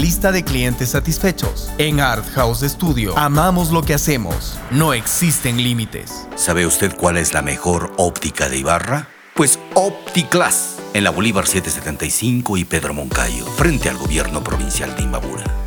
lista 0.00 0.32
de 0.32 0.42
clientes 0.42 0.90
satisfechos. 0.90 1.70
En 1.78 2.00
Art 2.00 2.26
House 2.34 2.60
Studio 2.60 3.16
amamos 3.18 3.70
lo 3.70 3.82
que 3.82 3.94
hacemos. 3.94 4.58
No 4.70 4.94
existen 4.94 5.62
límites. 5.62 6.26
¿Sabe 6.36 6.66
usted 6.66 6.96
cuál 6.96 7.18
es 7.18 7.34
la 7.34 7.42
mejor 7.42 7.92
óptica 7.98 8.48
de 8.48 8.58
Ibarra? 8.58 9.08
Pues 9.34 9.58
OptiClass 9.74 10.78
en 10.94 11.04
la 11.04 11.10
Bolívar 11.10 11.46
775 11.46 12.56
y 12.56 12.64
Pedro 12.64 12.94
Moncayo, 12.94 13.44
frente 13.56 13.88
al 13.88 13.96
gobierno 13.96 14.42
provincial 14.42 14.96
de 14.96 15.02
Imbabura. 15.02 15.44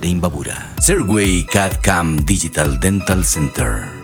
de 0.00 0.08
Imbabura. 0.08 0.74
CAD 1.44 1.80
Cam 1.80 2.24
Digital 2.24 2.78
Dental 2.80 3.24
Center. 3.24 4.03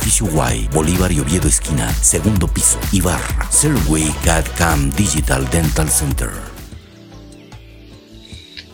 edificio 0.00 0.28
Y, 0.54 0.66
Bolívar 0.68 1.12
y 1.12 1.20
Oviedo 1.20 1.46
Esquina, 1.46 1.92
segundo 1.92 2.48
piso, 2.48 2.78
Ibarra, 2.92 3.50
Serway 3.50 4.10
CAD 4.24 4.44
Cam 4.56 4.90
Digital 4.92 5.48
Dental 5.50 5.88
Center. 5.90 6.30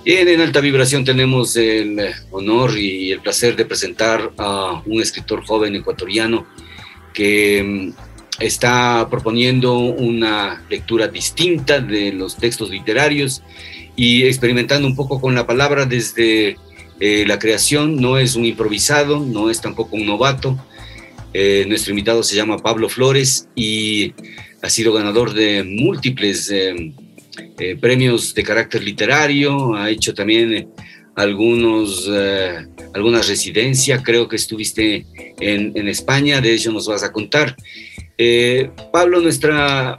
Bien, 0.04 0.28
en 0.28 0.41
alta 0.41 0.60
vibración 0.60 1.04
tenemos 1.04 1.56
el 1.56 1.98
honor 2.31 2.78
y 2.78 3.10
el 3.10 3.20
placer 3.20 3.56
de 3.56 3.64
presentar 3.64 4.32
a 4.38 4.82
un 4.87 5.03
escritor 5.03 5.44
joven 5.44 5.75
ecuatoriano 5.75 6.47
que 7.12 7.93
mm, 7.98 8.43
está 8.43 9.08
proponiendo 9.10 9.78
una 9.78 10.64
lectura 10.70 11.08
distinta 11.08 11.81
de 11.81 12.12
los 12.12 12.37
textos 12.37 12.70
literarios 12.70 13.43
y 13.97 14.25
experimentando 14.25 14.87
un 14.87 14.94
poco 14.94 15.20
con 15.20 15.34
la 15.34 15.47
palabra 15.47 15.87
desde 15.87 16.56
eh, 17.00 17.25
la 17.26 17.38
creación. 17.38 17.97
No 17.97 18.16
es 18.16 18.37
un 18.37 18.44
improvisado, 18.44 19.19
no 19.20 19.50
es 19.50 19.60
tampoco 19.60 19.97
un 19.97 20.06
novato, 20.06 20.56
eh, 21.38 21.66
nuestro 21.69 21.91
invitado 21.91 22.22
se 22.22 22.34
llama 22.34 22.56
Pablo 22.56 22.88
Flores 22.88 23.47
y 23.54 24.14
ha 24.62 24.70
sido 24.70 24.94
ganador 24.94 25.34
de 25.34 25.62
múltiples 25.64 26.50
eh, 26.50 26.94
eh, 27.58 27.76
premios 27.76 28.32
de 28.32 28.42
carácter 28.42 28.82
literario, 28.82 29.75
ha 29.75 29.91
hecho 29.91 30.14
también 30.14 30.70
algunos, 31.14 32.10
algunas 32.94 33.28
residencias, 33.28 34.00
creo 34.02 34.28
que 34.28 34.36
estuviste 34.36 35.04
en, 35.38 35.72
en, 35.76 35.88
España, 35.88 36.41
de 36.41 36.54
ello 36.54 36.72
nos 36.72 36.88
vas 36.88 37.02
a 37.02 37.12
contar. 37.12 37.54
Pablo, 38.91 39.20
nuestra 39.20 39.94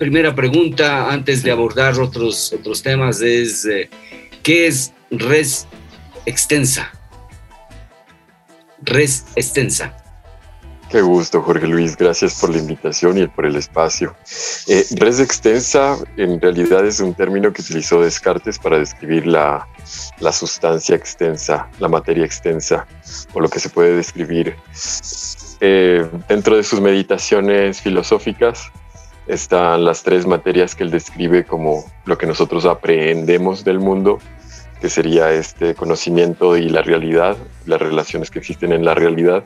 primera 0.00 0.34
pregunta 0.34 1.12
antes 1.12 1.44
de 1.44 1.52
abordar 1.52 2.00
otros, 2.00 2.52
otros 2.52 2.82
temas 2.82 3.20
es, 3.20 3.68
¿qué 4.42 4.66
es 4.66 4.92
res 5.12 5.68
extensa? 6.26 6.90
Res 8.82 9.26
extensa. 9.36 9.99
Qué 10.90 11.02
gusto, 11.02 11.40
Jorge 11.40 11.68
Luis. 11.68 11.96
Gracias 11.96 12.40
por 12.40 12.50
la 12.50 12.58
invitación 12.58 13.16
y 13.16 13.28
por 13.28 13.46
el 13.46 13.54
espacio. 13.54 14.16
Eh, 14.66 14.84
res 14.96 15.20
extensa 15.20 15.96
en 16.16 16.40
realidad 16.40 16.84
es 16.84 16.98
un 16.98 17.14
término 17.14 17.52
que 17.52 17.62
utilizó 17.62 18.02
Descartes 18.02 18.58
para 18.58 18.76
describir 18.76 19.24
la, 19.24 19.68
la 20.18 20.32
sustancia 20.32 20.96
extensa, 20.96 21.68
la 21.78 21.86
materia 21.86 22.24
extensa, 22.24 22.88
o 23.32 23.40
lo 23.40 23.48
que 23.48 23.60
se 23.60 23.68
puede 23.68 23.94
describir. 23.94 24.56
Eh, 25.60 26.04
dentro 26.28 26.56
de 26.56 26.64
sus 26.64 26.80
meditaciones 26.80 27.80
filosóficas 27.80 28.72
están 29.28 29.84
las 29.84 30.02
tres 30.02 30.26
materias 30.26 30.74
que 30.74 30.82
él 30.82 30.90
describe 30.90 31.44
como 31.44 31.84
lo 32.04 32.18
que 32.18 32.26
nosotros 32.26 32.64
aprendemos 32.64 33.62
del 33.62 33.78
mundo, 33.78 34.18
que 34.80 34.88
sería 34.88 35.30
este 35.32 35.74
conocimiento 35.74 36.56
y 36.56 36.68
la 36.68 36.82
realidad, 36.82 37.36
las 37.66 37.80
relaciones 37.80 38.30
que 38.30 38.38
existen 38.38 38.72
en 38.72 38.84
la 38.84 38.94
realidad, 38.94 39.44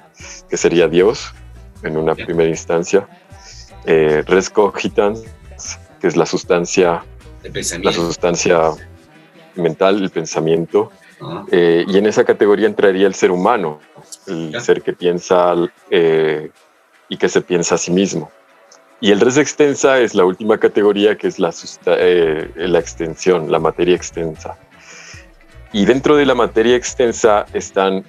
que 0.49 0.57
sería 0.57 0.89
Dios 0.89 1.35
en 1.83 1.97
una 1.97 2.15
primera 2.15 2.49
instancia, 2.49 3.09
eh, 3.85 4.23
res 4.27 4.49
cogitans, 4.49 5.23
que 6.01 6.07
es 6.07 6.17
la 6.17 6.25
sustancia, 6.25 7.05
la 7.83 7.93
sustancia 7.93 8.71
mental, 9.57 10.03
el 10.03 10.11
pensamiento, 10.11 10.91
ah. 11.21 11.45
eh, 11.51 11.85
y 11.87 11.99
en 11.99 12.07
esa 12.07 12.25
categoría 12.25 12.67
entraría 12.67 13.07
el 13.07 13.15
ser 13.15 13.31
humano, 13.31 13.81
el 14.27 14.59
ser 14.61 14.83
que 14.83 14.93
piensa 14.93 15.55
eh, 15.91 16.51
y 17.09 17.17
que 17.17 17.29
se 17.29 17.41
piensa 17.41 17.75
a 17.75 17.79
sí 17.79 17.91
mismo. 17.91 18.31
Y 19.01 19.11
el 19.11 19.21
res 19.21 19.37
extensa 19.37 19.99
es 19.99 20.15
la 20.15 20.25
última 20.25 20.59
categoría 20.59 21.19
que 21.19 21.27
es 21.27 21.39
la, 21.39 21.53
eh, 21.87 22.51
la 22.57 22.79
extensión, 22.79 23.51
la 23.51 23.59
materia 23.59 23.95
extensa. 23.95 24.57
Y 25.75 25.87
dentro 25.87 26.15
de 26.15 26.25
la 26.25 26.37
materia 26.37 26.77
extensa 26.77 27.47
están 27.53 28.05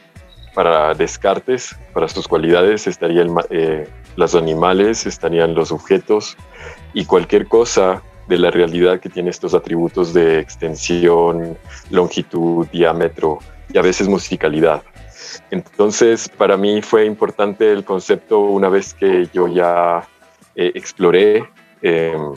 para 0.54 0.94
Descartes, 0.94 1.76
para 1.94 2.08
sus 2.08 2.28
cualidades, 2.28 2.86
estarían 2.86 3.36
eh, 3.50 3.90
los 4.16 4.36
animales, 4.36 5.08
estarían 5.08 5.56
los 5.56 5.72
objetos 5.72 6.38
y 6.94 7.06
cualquier 7.06 7.48
cosa 7.48 8.04
de 8.28 8.38
la 8.38 8.52
realidad 8.52 9.00
que 9.00 9.10
tiene 9.10 9.32
estos 9.32 9.56
atributos 9.56 10.14
de 10.14 10.38
extensión, 10.38 11.58
longitud, 11.90 12.68
diámetro 12.68 13.40
y 13.74 13.80
a 13.80 13.82
veces 13.82 14.08
musicalidad. 14.08 14.84
Entonces, 15.50 16.30
para 16.30 16.58
mí 16.58 16.84
fue 16.84 17.08
importante 17.08 17.72
el 17.72 17.84
concepto 17.84 18.42
una 18.42 18.70
vez 18.70 18.94
que 18.94 19.28
yo 19.34 19.48
ya 19.48 20.08
eh, 20.56 20.72
exploré 20.76 21.50
em, 21.82 22.32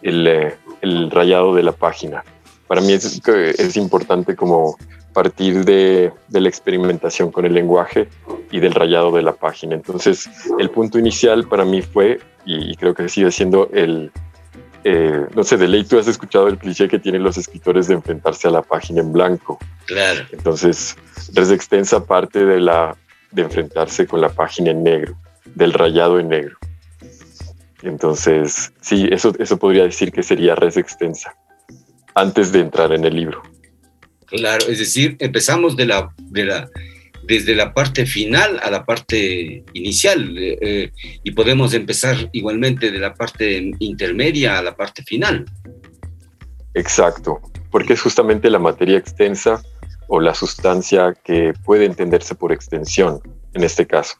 eh, 0.00 0.56
el, 0.80 1.10
rayado 1.10 1.54
de 1.54 1.62
la 1.62 1.72
página. 1.72 2.24
Para 2.66 2.80
mí 2.80 2.92
es, 2.92 3.20
es 3.26 3.76
importante 3.76 4.34
como 4.34 4.76
partir 5.14 5.64
de, 5.64 6.12
la 6.28 6.48
experimentación 6.48 7.30
con 7.30 7.46
el 7.46 7.54
lenguaje 7.54 8.08
y 8.50 8.60
del 8.60 8.74
rayado 8.74 9.12
de 9.12 9.22
la 9.22 9.32
página. 9.32 9.74
Entonces, 9.74 10.28
el 10.58 10.68
punto 10.68 10.98
inicial 10.98 11.48
para 11.48 11.64
mí 11.64 11.80
fue, 11.80 12.20
y, 12.44 12.76
creo 12.76 12.94
que 12.94 13.08
sigue 13.08 13.30
siendo 13.30 13.70
el, 13.72 14.10
eh, 14.82 15.24
no 15.34 15.44
sé, 15.44 15.56
de 15.56 15.68
ley 15.68 15.84
tú 15.84 15.98
has 15.98 16.08
escuchado 16.08 16.48
el 16.48 16.58
cliché 16.58 16.88
que 16.88 16.98
tienen 16.98 17.22
los 17.22 17.38
escritores 17.38 17.88
de 17.88 17.94
enfrentarse 17.94 18.48
a 18.48 18.50
la 18.50 18.60
página 18.60 19.00
en 19.00 19.12
blanco. 19.12 19.58
Claro. 19.86 20.26
Entonces, 20.32 20.96
Res 21.32 21.50
Extensa 21.50 22.04
parte 22.04 22.44
de, 22.44 22.60
la, 22.60 22.94
de 23.30 23.42
enfrentarse 23.42 24.06
con 24.06 24.20
la 24.20 24.28
página 24.28 24.72
en 24.72 24.82
negro, 24.82 25.16
del 25.54 25.72
rayado 25.72 26.18
en 26.18 26.28
negro. 26.28 26.58
Entonces, 27.82 28.72
sí, 28.80 29.08
eso, 29.10 29.32
eso 29.38 29.58
podría 29.58 29.84
decir 29.84 30.10
que 30.10 30.22
sería 30.22 30.54
Res 30.54 30.76
Extensa, 30.76 31.36
antes 32.14 32.52
de 32.52 32.60
entrar 32.60 32.92
en 32.92 33.04
el 33.04 33.14
libro. 33.14 33.42
Claro, 34.26 34.66
es 34.68 34.78
decir, 34.78 35.16
empezamos 35.20 35.76
de 35.76 35.86
la, 35.86 36.12
de 36.18 36.44
la, 36.44 36.68
desde 37.26 37.54
la 37.54 37.72
parte 37.72 38.06
final 38.06 38.60
a 38.62 38.70
la 38.70 38.84
parte 38.84 39.64
inicial 39.72 40.36
eh, 40.38 40.58
eh, 40.60 40.90
y 41.22 41.30
podemos 41.32 41.74
empezar 41.74 42.16
igualmente 42.32 42.90
de 42.90 42.98
la 42.98 43.14
parte 43.14 43.70
intermedia 43.78 44.58
a 44.58 44.62
la 44.62 44.76
parte 44.76 45.02
final. 45.02 45.44
Exacto, 46.74 47.40
porque 47.70 47.92
es 47.92 48.00
justamente 48.00 48.50
la 48.50 48.58
materia 48.58 48.98
extensa 48.98 49.62
o 50.08 50.20
la 50.20 50.34
sustancia 50.34 51.14
que 51.24 51.52
puede 51.64 51.84
entenderse 51.84 52.34
por 52.34 52.52
extensión 52.52 53.20
en 53.54 53.62
este 53.62 53.86
caso. 53.86 54.16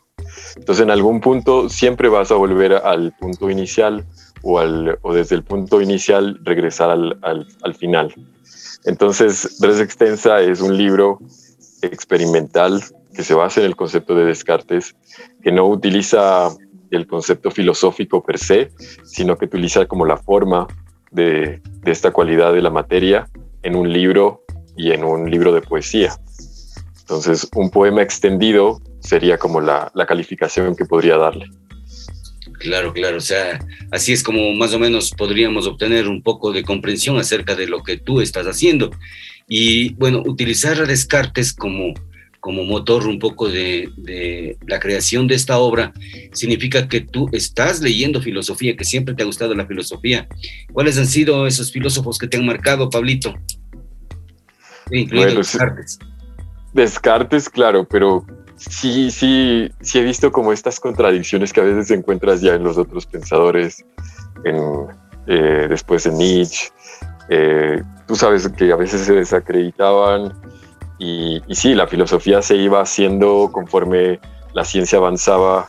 Entonces 0.56 0.84
en 0.84 0.90
algún 0.90 1.20
punto 1.20 1.68
siempre 1.68 2.08
vas 2.08 2.30
a 2.30 2.36
volver 2.36 2.74
al 2.74 3.12
punto 3.18 3.50
inicial 3.50 4.06
o, 4.44 5.14
desde 5.14 5.36
el 5.36 5.42
punto 5.42 5.80
inicial 5.80 6.38
regresar 6.42 6.90
al, 6.90 7.18
al, 7.22 7.46
al 7.62 7.74
final. 7.74 8.14
Entonces, 8.84 9.56
Res 9.60 9.80
Extensa 9.80 10.40
es 10.40 10.60
un 10.60 10.76
libro 10.76 11.18
experimental 11.82 12.82
que 13.14 13.22
se 13.22 13.34
basa 13.34 13.60
en 13.60 13.66
el 13.66 13.76
concepto 13.76 14.14
de 14.14 14.26
Descartes, 14.26 14.94
que 15.42 15.52
no 15.52 15.66
utiliza 15.66 16.48
el 16.90 17.06
concepto 17.06 17.50
filosófico 17.50 18.22
per 18.22 18.38
se, 18.38 18.70
sino 19.04 19.36
que 19.36 19.46
utiliza 19.46 19.86
como 19.86 20.04
la 20.04 20.16
forma 20.16 20.66
de, 21.10 21.62
esta 21.84 22.10
cualidad 22.10 22.52
de 22.52 22.62
la 22.62 22.70
materia 22.70 23.28
en 23.62 23.76
un 23.76 23.92
libro 23.92 24.44
y 24.76 24.92
en 24.92 25.04
un 25.04 25.30
libro 25.30 25.52
de 25.52 25.62
poesía. 25.62 26.14
Entonces, 27.00 27.48
un 27.54 27.70
poema 27.70 28.02
extendido 28.02 28.80
sería 29.00 29.38
como 29.38 29.60
la, 29.60 29.90
la 29.94 30.06
calificación 30.06 30.74
que 30.74 30.84
podría 30.84 31.16
darle. 31.16 31.46
Claro, 32.64 32.94
claro. 32.94 33.18
O 33.18 33.20
sea, 33.20 33.58
así 33.90 34.14
es 34.14 34.22
como 34.22 34.54
más 34.54 34.72
o 34.72 34.78
menos 34.78 35.10
podríamos 35.10 35.66
obtener 35.66 36.08
un 36.08 36.22
poco 36.22 36.50
de 36.50 36.62
comprensión 36.62 37.18
acerca 37.18 37.54
de 37.54 37.66
lo 37.66 37.82
que 37.82 37.98
tú 37.98 38.22
estás 38.22 38.46
haciendo. 38.46 38.90
Y 39.46 39.92
bueno, 39.96 40.22
utilizar 40.24 40.80
a 40.80 40.86
Descartes 40.86 41.52
como, 41.52 41.92
como 42.40 42.64
motor 42.64 43.06
un 43.06 43.18
poco 43.18 43.50
de, 43.50 43.90
de, 43.98 44.56
la 44.66 44.80
creación 44.80 45.26
de 45.26 45.34
esta 45.34 45.58
obra 45.58 45.92
significa 46.32 46.88
que 46.88 47.02
tú 47.02 47.28
estás 47.32 47.82
leyendo 47.82 48.22
filosofía, 48.22 48.74
que 48.76 48.84
siempre 48.84 49.14
te 49.14 49.22
ha 49.22 49.26
gustado 49.26 49.54
la 49.54 49.66
filosofía. 49.66 50.26
¿Cuáles 50.72 50.96
han 50.96 51.06
sido 51.06 51.46
esos 51.46 51.70
filósofos 51.70 52.16
que 52.16 52.28
te 52.28 52.38
han 52.38 52.46
marcado, 52.46 52.88
Pablito? 52.88 53.34
Incluido 54.90 55.34
Descartes. 55.34 55.98
Descartes, 56.72 57.50
claro, 57.50 57.86
pero 57.86 58.24
sí, 58.68 59.10
sí, 59.10 59.70
sí 59.80 59.98
he 59.98 60.02
visto 60.02 60.30
como 60.32 60.52
estas 60.52 60.80
contradicciones 60.80 61.52
que 61.52 61.60
a 61.60 61.64
veces 61.64 61.90
encuentras 61.90 62.40
ya 62.40 62.54
en 62.54 62.64
los 62.64 62.78
otros 62.78 63.06
pensadores, 63.06 63.84
en, 64.44 64.56
eh, 65.26 65.66
después 65.68 66.06
en 66.06 66.18
Nietzsche. 66.18 66.70
Eh, 67.28 67.82
tú 68.06 68.16
sabes 68.16 68.48
que 68.48 68.72
a 68.72 68.76
veces 68.76 69.02
se 69.02 69.14
desacreditaban 69.14 70.32
y, 70.98 71.42
y, 71.46 71.54
sí, 71.54 71.74
la 71.74 71.86
filosofía 71.86 72.42
se 72.42 72.56
iba 72.56 72.80
haciendo 72.80 73.50
conforme 73.52 74.20
la 74.52 74.64
ciencia 74.64 74.98
avanzaba 74.98 75.68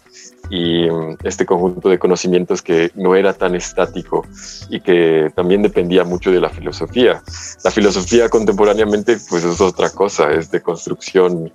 y 0.50 0.90
mm, 0.90 1.18
este 1.24 1.46
conjunto 1.46 1.90
de 1.90 2.00
conocimientos 2.00 2.62
que 2.62 2.92
no 2.96 3.16
era 3.16 3.34
tan 3.34 3.56
estático 3.56 4.26
y 4.70 4.80
que 4.80 5.32
también 5.36 5.62
dependía 5.62 6.04
mucho 6.04 6.32
de 6.32 6.40
la 6.40 6.50
filosofía. 6.50 7.22
La 7.64 7.72
filosofía 7.72 8.30
contemporáneamente 8.30 9.18
pues 9.30 9.44
es 9.44 9.60
otra 9.62 9.90
cosa, 9.90 10.32
es 10.32 10.52
de 10.52 10.62
construcción 10.62 11.52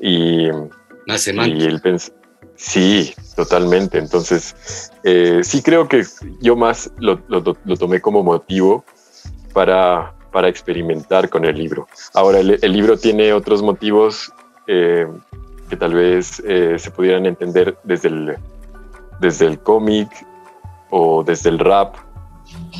y, 0.00 0.48
más 1.06 1.26
y 1.26 1.32
sí, 2.54 3.14
totalmente. 3.34 3.98
Entonces, 3.98 4.92
eh, 5.04 5.40
sí 5.42 5.62
creo 5.62 5.88
que 5.88 6.04
yo 6.40 6.56
más 6.56 6.90
lo, 6.98 7.20
lo, 7.28 7.76
tomé 7.76 8.00
como 8.00 8.22
motivo 8.22 8.84
para, 9.52 10.14
para, 10.32 10.48
experimentar 10.48 11.28
con 11.28 11.44
el 11.44 11.56
libro. 11.56 11.88
Ahora, 12.14 12.40
el, 12.40 12.72
libro 12.72 12.98
tiene 12.98 13.32
otros 13.32 13.62
motivos 13.62 14.32
eh, 14.66 15.06
que 15.70 15.76
tal 15.76 15.94
vez 15.94 16.42
eh, 16.46 16.78
se 16.78 16.90
pudieran 16.90 17.26
entender 17.26 17.78
desde 17.84 18.08
el, 18.08 18.36
desde 19.20 19.46
el 19.46 19.58
cómic 19.60 20.08
o 20.90 21.22
desde 21.24 21.50
el 21.50 21.58
rap 21.58 21.94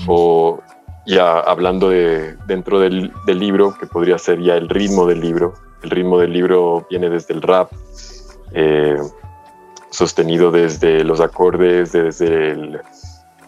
o 0.07 0.61
ya 1.07 1.41
hablando 1.41 1.89
de 1.89 2.37
dentro 2.47 2.81
del, 2.81 3.13
del 3.27 3.39
libro, 3.39 3.75
que 3.79 3.87
podría 3.87 4.19
ser 4.19 4.43
ya 4.43 4.57
el 4.57 4.69
ritmo 4.69 5.07
del 5.07 5.21
libro 5.21 5.55
el 5.83 5.91
ritmo 5.91 6.19
del 6.19 6.33
libro 6.33 6.87
viene 6.91 7.09
desde 7.09 7.35
el 7.35 7.43
rap, 7.43 7.71
eh, 8.53 8.99
sostenido 9.91 10.51
desde 10.51 11.05
los 11.05 11.21
acordes, 11.21 11.93
desde 11.93 12.51
el, 12.51 12.81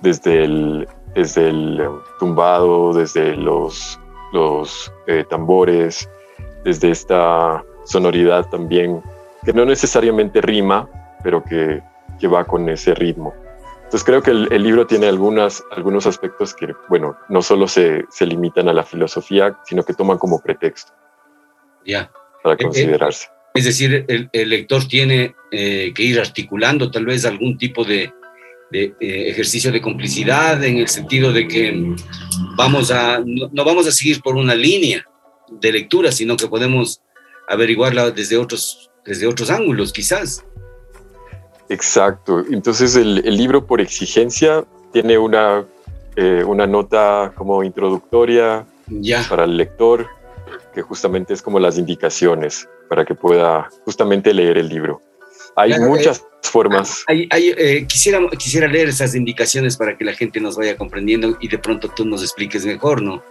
desde 0.00 0.44
el, 0.44 0.88
desde 1.14 1.48
el 1.48 1.88
tumbado, 2.18 2.92
desde 2.92 3.36
los, 3.36 3.98
los 4.32 4.92
eh, 5.06 5.24
tambores, 5.28 6.08
desde 6.64 6.90
esta 6.90 7.64
sonoridad 7.84 8.48
también, 8.48 9.02
que 9.44 9.52
no 9.52 9.64
necesariamente 9.64 10.40
rima, 10.40 10.88
pero 11.22 11.42
que, 11.42 11.82
que 12.18 12.28
va 12.28 12.44
con 12.44 12.68
ese 12.68 12.94
ritmo. 12.94 13.34
Entonces 13.76 14.04
creo 14.04 14.22
que 14.22 14.30
el, 14.30 14.62
libro 14.62 14.86
tiene 14.86 15.08
algunas, 15.08 15.64
algunos 15.72 16.06
aspectos 16.06 16.54
que, 16.54 16.72
bueno, 16.88 17.16
no 17.28 17.42
solo 17.42 17.66
se, 17.66 18.04
se 18.08 18.24
limitan 18.24 18.68
a 18.68 18.72
la 18.72 18.84
filosofía, 18.84 19.58
sino 19.64 19.82
que 19.82 19.94
toman 19.94 20.16
como 20.16 20.40
pretexto. 20.40 20.92
Ya 21.84 22.08
para 22.42 22.54
eh, 22.54 22.58
eh, 22.60 22.64
considerarse. 22.64 23.28
Es 23.54 23.64
decir, 23.64 24.06
el, 24.08 24.48
lector 24.48 24.86
tiene 24.86 25.34
eh, 25.50 25.92
que 25.94 26.02
ir 26.02 26.20
articulando 26.20 26.90
tal 26.90 27.04
vez 27.04 27.24
algún 27.24 27.58
tipo 27.58 27.84
de, 27.84 28.12
ejercicio 28.72 29.72
de 29.72 29.80
complicidad 29.80 30.62
en 30.62 30.76
el 30.78 30.86
sentido 30.86 31.32
de 31.32 31.48
que 31.48 31.96
vamos 32.56 32.92
a, 32.92 33.20
no, 33.26 33.64
vamos 33.64 33.88
a 33.88 33.90
seguir 33.90 34.20
por 34.20 34.36
una 34.36 34.54
línea 34.54 35.04
de 35.50 35.72
lectura, 35.72 36.12
sino 36.12 36.36
que 36.36 36.46
podemos 36.46 37.02
averiguarla 37.48 38.12
desde 38.12 38.36
otros, 38.36 38.88
desde 39.04 39.26
otros 39.26 39.50
ángulos, 39.50 39.92
quizás. 39.92 40.44
Exacto. 41.68 42.44
Entonces 42.48 42.94
el, 42.94 43.16
libro 43.36 43.66
por 43.66 43.80
exigencia 43.80 44.64
tiene 44.92 45.18
una, 45.18 45.66
una 46.46 46.68
nota 46.68 47.32
como 47.34 47.64
introductoria 47.64 48.64
ya. 48.86 49.26
para 49.28 49.42
el 49.42 49.56
lector 49.56 50.06
que 50.72 50.82
justamente 50.82 51.34
es 51.34 51.42
como 51.42 51.58
las 51.58 51.78
indicaciones 51.78 52.68
para 52.88 53.04
que 53.04 53.14
pueda 53.14 53.68
justamente 53.84 54.32
leer 54.34 54.58
el 54.58 54.68
libro. 54.68 55.00
Hay 55.56 55.78
muchas 55.78 56.18
eh, 56.18 56.22
formas. 56.42 57.04
Hay, 57.06 57.28
eh, 57.32 57.86
quisiera, 57.86 58.20
quisiera 58.38 58.66
leer 58.66 58.88
esas 58.88 59.14
indicaciones 59.14 59.76
para 59.76 59.96
que 59.96 60.04
la 60.04 60.12
gente 60.12 60.40
nos 60.40 60.56
vaya 60.56 60.76
comprendiendo 60.76 61.36
y 61.40 61.48
de 61.48 61.58
pronto 61.58 61.88
tú 61.88 62.04
nos 62.04 62.22
expliques 62.22 62.64
mejor, 62.64 63.02
¿no? 63.02 63.22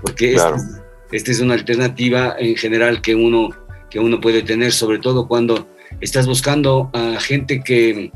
Porque 0.00 0.34
esta, 0.34 1.30
es 1.30 1.40
una 1.40 1.54
alternativa 1.54 2.36
en 2.38 2.56
general 2.56 3.00
que 3.00 3.14
uno, 3.14 3.50
que 3.90 3.98
uno 3.98 4.20
puede 4.20 4.42
tener, 4.42 4.72
sobre 4.72 4.98
todo 4.98 5.28
cuando 5.28 5.68
estás 6.00 6.26
buscando 6.26 6.90
a 6.92 7.20
gente 7.20 7.62
que, 7.62 8.10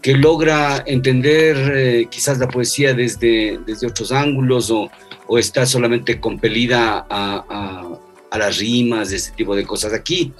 que 0.00 0.14
logra 0.14 0.82
entender 0.86 1.56
eh, 1.76 2.06
quizás 2.10 2.38
la 2.38 2.48
poesía 2.48 2.94
desde, 2.94 3.58
desde 3.66 3.86
otros 3.86 4.12
ángulos 4.12 4.70
o, 4.70 4.90
o 5.26 5.38
está 5.38 5.66
solamente 5.66 6.20
compelida 6.20 7.06
a, 7.08 7.98
a 8.30 8.38
las 8.38 8.58
rimas, 8.58 9.12
ese 9.12 9.32
tipo 9.32 9.54
de 9.56 9.64
cosas. 9.64 9.92
Aquí 9.92 10.32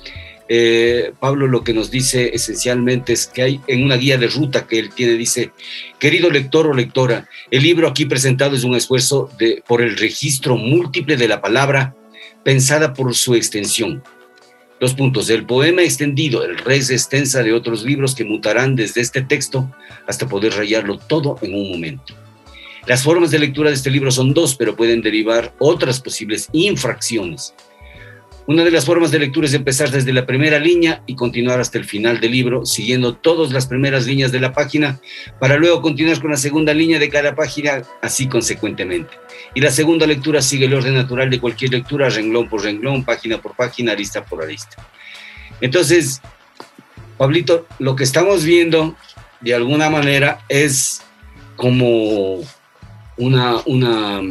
eh, 0.50 1.12
Pablo 1.20 1.46
lo 1.46 1.62
que 1.62 1.74
nos 1.74 1.90
dice 1.90 2.30
esencialmente 2.32 3.12
es 3.12 3.26
que 3.26 3.42
hay 3.42 3.60
en 3.66 3.84
una 3.84 3.96
guía 3.96 4.16
de 4.16 4.28
ruta 4.28 4.66
que 4.66 4.78
él 4.78 4.90
tiene, 4.94 5.12
dice, 5.12 5.52
querido 5.98 6.30
lector 6.30 6.66
o 6.66 6.72
lectora, 6.72 7.28
el 7.50 7.62
libro 7.62 7.86
aquí 7.86 8.06
presentado 8.06 8.56
es 8.56 8.64
un 8.64 8.74
esfuerzo 8.74 9.30
de, 9.38 9.62
por 9.66 9.82
el 9.82 9.96
registro 9.98 10.56
múltiple 10.56 11.18
de 11.18 11.28
la 11.28 11.42
palabra 11.42 11.94
pensada 12.44 12.94
por 12.94 13.14
su 13.14 13.34
extensión. 13.34 14.02
Dos 14.80 14.94
puntos. 14.94 15.28
El 15.28 15.44
poema 15.44 15.82
extendido, 15.82 16.44
el 16.44 16.56
res 16.56 16.88
extensa 16.88 17.42
de 17.42 17.52
otros 17.52 17.82
libros 17.82 18.14
que 18.14 18.24
mutarán 18.24 18.76
desde 18.76 19.00
este 19.00 19.22
texto 19.22 19.70
hasta 20.06 20.28
poder 20.28 20.54
rayarlo 20.54 20.98
todo 20.98 21.36
en 21.42 21.52
un 21.52 21.72
momento. 21.72 22.14
Las 22.86 23.02
formas 23.02 23.30
de 23.30 23.40
lectura 23.40 23.68
de 23.68 23.76
este 23.76 23.90
libro 23.90 24.10
son 24.10 24.32
dos, 24.32 24.54
pero 24.54 24.76
pueden 24.76 25.02
derivar 25.02 25.52
otras 25.58 26.00
posibles 26.00 26.48
infracciones. 26.52 27.54
Una 28.48 28.64
de 28.64 28.70
las 28.70 28.86
formas 28.86 29.10
de 29.10 29.18
lectura 29.18 29.46
es 29.46 29.52
empezar 29.52 29.90
desde 29.90 30.10
la 30.10 30.24
primera 30.24 30.58
línea 30.58 31.02
y 31.04 31.14
continuar 31.16 31.60
hasta 31.60 31.76
el 31.76 31.84
final 31.84 32.18
del 32.18 32.32
libro, 32.32 32.64
siguiendo 32.64 33.14
todas 33.14 33.52
las 33.52 33.66
primeras 33.66 34.06
líneas 34.06 34.32
de 34.32 34.40
la 34.40 34.54
página, 34.54 34.98
para 35.38 35.58
luego 35.58 35.82
continuar 35.82 36.18
con 36.18 36.30
la 36.30 36.38
segunda 36.38 36.72
línea 36.72 36.98
de 36.98 37.10
cada 37.10 37.34
página, 37.34 37.82
así 38.00 38.26
consecuentemente. 38.26 39.12
Y 39.54 39.60
la 39.60 39.70
segunda 39.70 40.06
lectura 40.06 40.40
sigue 40.40 40.64
el 40.64 40.72
orden 40.72 40.94
natural 40.94 41.28
de 41.28 41.38
cualquier 41.38 41.72
lectura, 41.72 42.08
renglón 42.08 42.48
por 42.48 42.62
renglón, 42.62 43.04
página 43.04 43.36
por 43.36 43.54
página, 43.54 43.92
arista 43.92 44.24
por 44.24 44.42
arista. 44.42 44.82
Entonces, 45.60 46.22
Pablito, 47.18 47.66
lo 47.78 47.96
que 47.96 48.04
estamos 48.04 48.44
viendo 48.44 48.96
de 49.42 49.54
alguna 49.54 49.90
manera 49.90 50.40
es 50.48 51.02
como 51.54 52.38
una, 53.18 53.56
una 53.66 54.22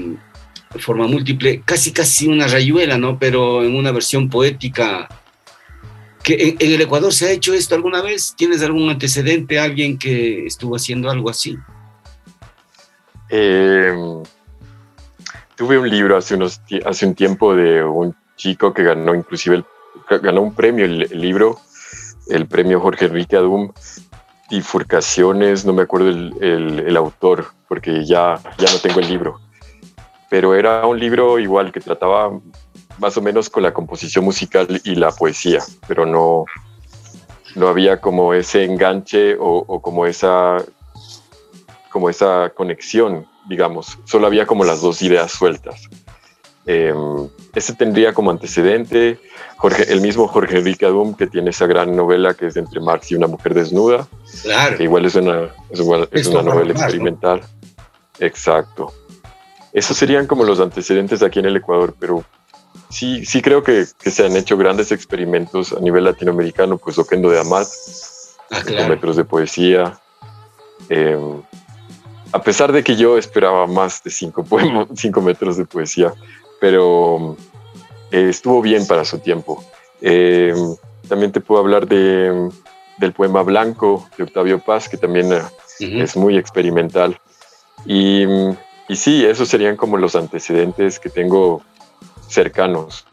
forma 0.79 1.07
múltiple, 1.07 1.61
casi 1.65 1.91
casi 1.91 2.27
una 2.27 2.47
rayuela, 2.47 2.97
¿no? 2.97 3.17
Pero 3.17 3.63
en 3.63 3.75
una 3.75 3.91
versión 3.91 4.29
poética. 4.29 5.07
¿Que 6.23 6.55
en, 6.59 6.71
el 6.73 6.81
Ecuador 6.81 7.13
se 7.13 7.27
ha 7.27 7.31
hecho 7.31 7.53
esto 7.53 7.75
alguna 7.75 8.01
vez? 8.01 8.33
¿Tienes 8.35 8.61
algún 8.61 8.89
antecedente, 8.89 9.59
alguien 9.59 9.97
que 9.97 10.45
estuvo 10.45 10.75
haciendo 10.75 11.09
algo 11.09 11.29
así? 11.29 11.57
Em, 13.29 14.23
tuve 15.55 15.77
un 15.77 15.89
libro 15.89 16.17
hace, 16.17 16.35
unos, 16.35 16.61
hace 16.85 17.05
un 17.05 17.15
tiempo 17.15 17.55
de 17.55 17.83
un 17.83 18.15
chico 18.35 18.73
que 18.73 18.83
ganó 18.83 19.15
inclusive 19.15 19.63
ganó 20.21 20.41
un 20.41 20.53
premio, 20.53 20.85
el, 20.85 20.99
libro, 21.11 21.59
el 22.27 22.45
premio 22.47 22.79
Jorge 22.79 23.05
Enrique 23.05 23.35
Adum, 23.35 23.71
Bifurcaciones, 24.49 25.65
no 25.65 25.73
me 25.73 25.81
acuerdo 25.81 26.09
el, 26.09 26.33
el, 26.39 26.95
autor, 26.95 27.47
porque 27.67 28.05
ya, 28.05 28.39
ya 28.57 28.71
no 28.71 28.79
tengo 28.79 28.99
el 28.99 29.09
libro 29.09 29.41
pero 30.29 30.55
era 30.55 30.85
un 30.85 30.99
libro 30.99 31.39
igual 31.39 31.71
que 31.71 31.79
trataba 31.79 32.31
más 32.99 33.17
o 33.17 33.21
menos 33.21 33.49
con 33.49 33.63
la 33.63 33.73
composición 33.73 34.25
musical 34.25 34.81
y 34.83 34.95
la 34.95 35.11
poesía, 35.11 35.63
pero 35.87 36.05
no, 36.05 36.45
no 37.55 37.67
había 37.67 38.01
como 38.01 38.33
ese 38.33 38.63
enganche 38.63 39.35
o, 39.39 39.81
como, 39.81 40.05
esa, 40.05 40.57
como 41.91 42.09
esa 42.09 42.51
conexión, 42.55 43.27
digamos, 43.47 43.97
solo 44.05 44.27
había 44.27 44.45
como 44.45 44.63
las 44.63 44.81
dos 44.81 45.01
ideas 45.01 45.31
sueltas. 45.31 45.83
Em, 46.65 47.29
ese 47.55 47.73
tendría 47.73 48.13
como 48.13 48.29
antecedente 48.29 49.17
Jorge, 49.57 49.91
el 49.91 50.01
mismo 50.01 50.27
Jorge 50.27 50.57
Enrique 50.57 50.85
Adum, 50.85 51.15
que 51.15 51.27
tiene 51.27 51.49
esa 51.49 51.65
gran 51.65 51.95
novela 51.95 52.33
que 52.35 52.47
es 52.47 52.57
Entre 52.57 52.79
Marx 52.79 53.11
y 53.11 53.15
una 53.15 53.27
mujer 53.27 53.53
desnuda, 53.53 54.07
claro. 54.43 54.77
que 54.77 54.83
igual 54.83 55.05
es 55.05 55.15
una, 55.15 55.49
es 56.11 56.27
una 56.27 56.43
novela 56.43 56.73
experimental. 56.73 57.41
Exacto. 58.19 58.93
Esos 59.77 59.95
serían 59.95 60.25
como 60.25 60.43
los 60.43 60.59
antecedentes 60.59 61.21
aquí 61.21 61.37
en 61.37 61.45
el 61.45 61.57
Ecuador, 61.57 61.93
pero 61.99 62.23
sí, 62.89 63.23
sí 63.27 63.43
creo 63.43 63.61
que, 63.61 63.85
se 63.85 64.25
han 64.25 64.35
hecho 64.35 64.57
grandes 64.57 64.91
experimentos 64.91 65.71
a 65.71 65.79
nivel 65.79 66.03
latinoamericano, 66.05 66.79
pues 66.79 66.97
Oquendo 66.97 67.29
de 67.29 67.39
Amat, 67.39 67.67
ah, 68.49 68.87
metros 68.89 69.17
de 69.17 69.23
poesía. 69.23 69.99
Em, 70.89 71.43
a 72.31 72.41
pesar 72.41 72.71
de 72.71 72.83
que 72.83 72.95
yo 72.95 73.19
esperaba 73.19 73.67
más 73.67 74.01
de 74.01 74.09
cinco, 74.09 74.43
poemas, 74.43 74.87
cinco 74.95 75.21
metros 75.21 75.57
de 75.57 75.65
poesía, 75.65 76.11
pero 76.59 77.37
eh, 78.09 78.29
estuvo 78.29 78.63
bien 78.63 78.87
para 78.87 79.05
su 79.05 79.19
tiempo. 79.19 79.63
Em, 80.01 80.75
también 81.07 81.31
te 81.31 81.39
puedo 81.39 81.61
hablar 81.61 81.87
de, 81.87 82.49
del 82.97 83.13
poema 83.13 83.43
Blanco 83.43 84.09
de 84.17 84.23
Octavio 84.23 84.57
Paz, 84.57 84.89
que 84.89 84.97
también 84.97 85.31
eh, 85.31 85.43
es 85.79 86.17
muy 86.17 86.35
experimental. 86.35 87.21
Y 87.85 88.25
y 88.87 88.95
sí, 88.95 89.25
esos 89.25 89.49
serían 89.49 89.75
como 89.75 89.97
los 89.97 90.15
antecedentes 90.15 90.99
que 90.99 91.09
tengo 91.09 91.63
cercanos 92.27 93.05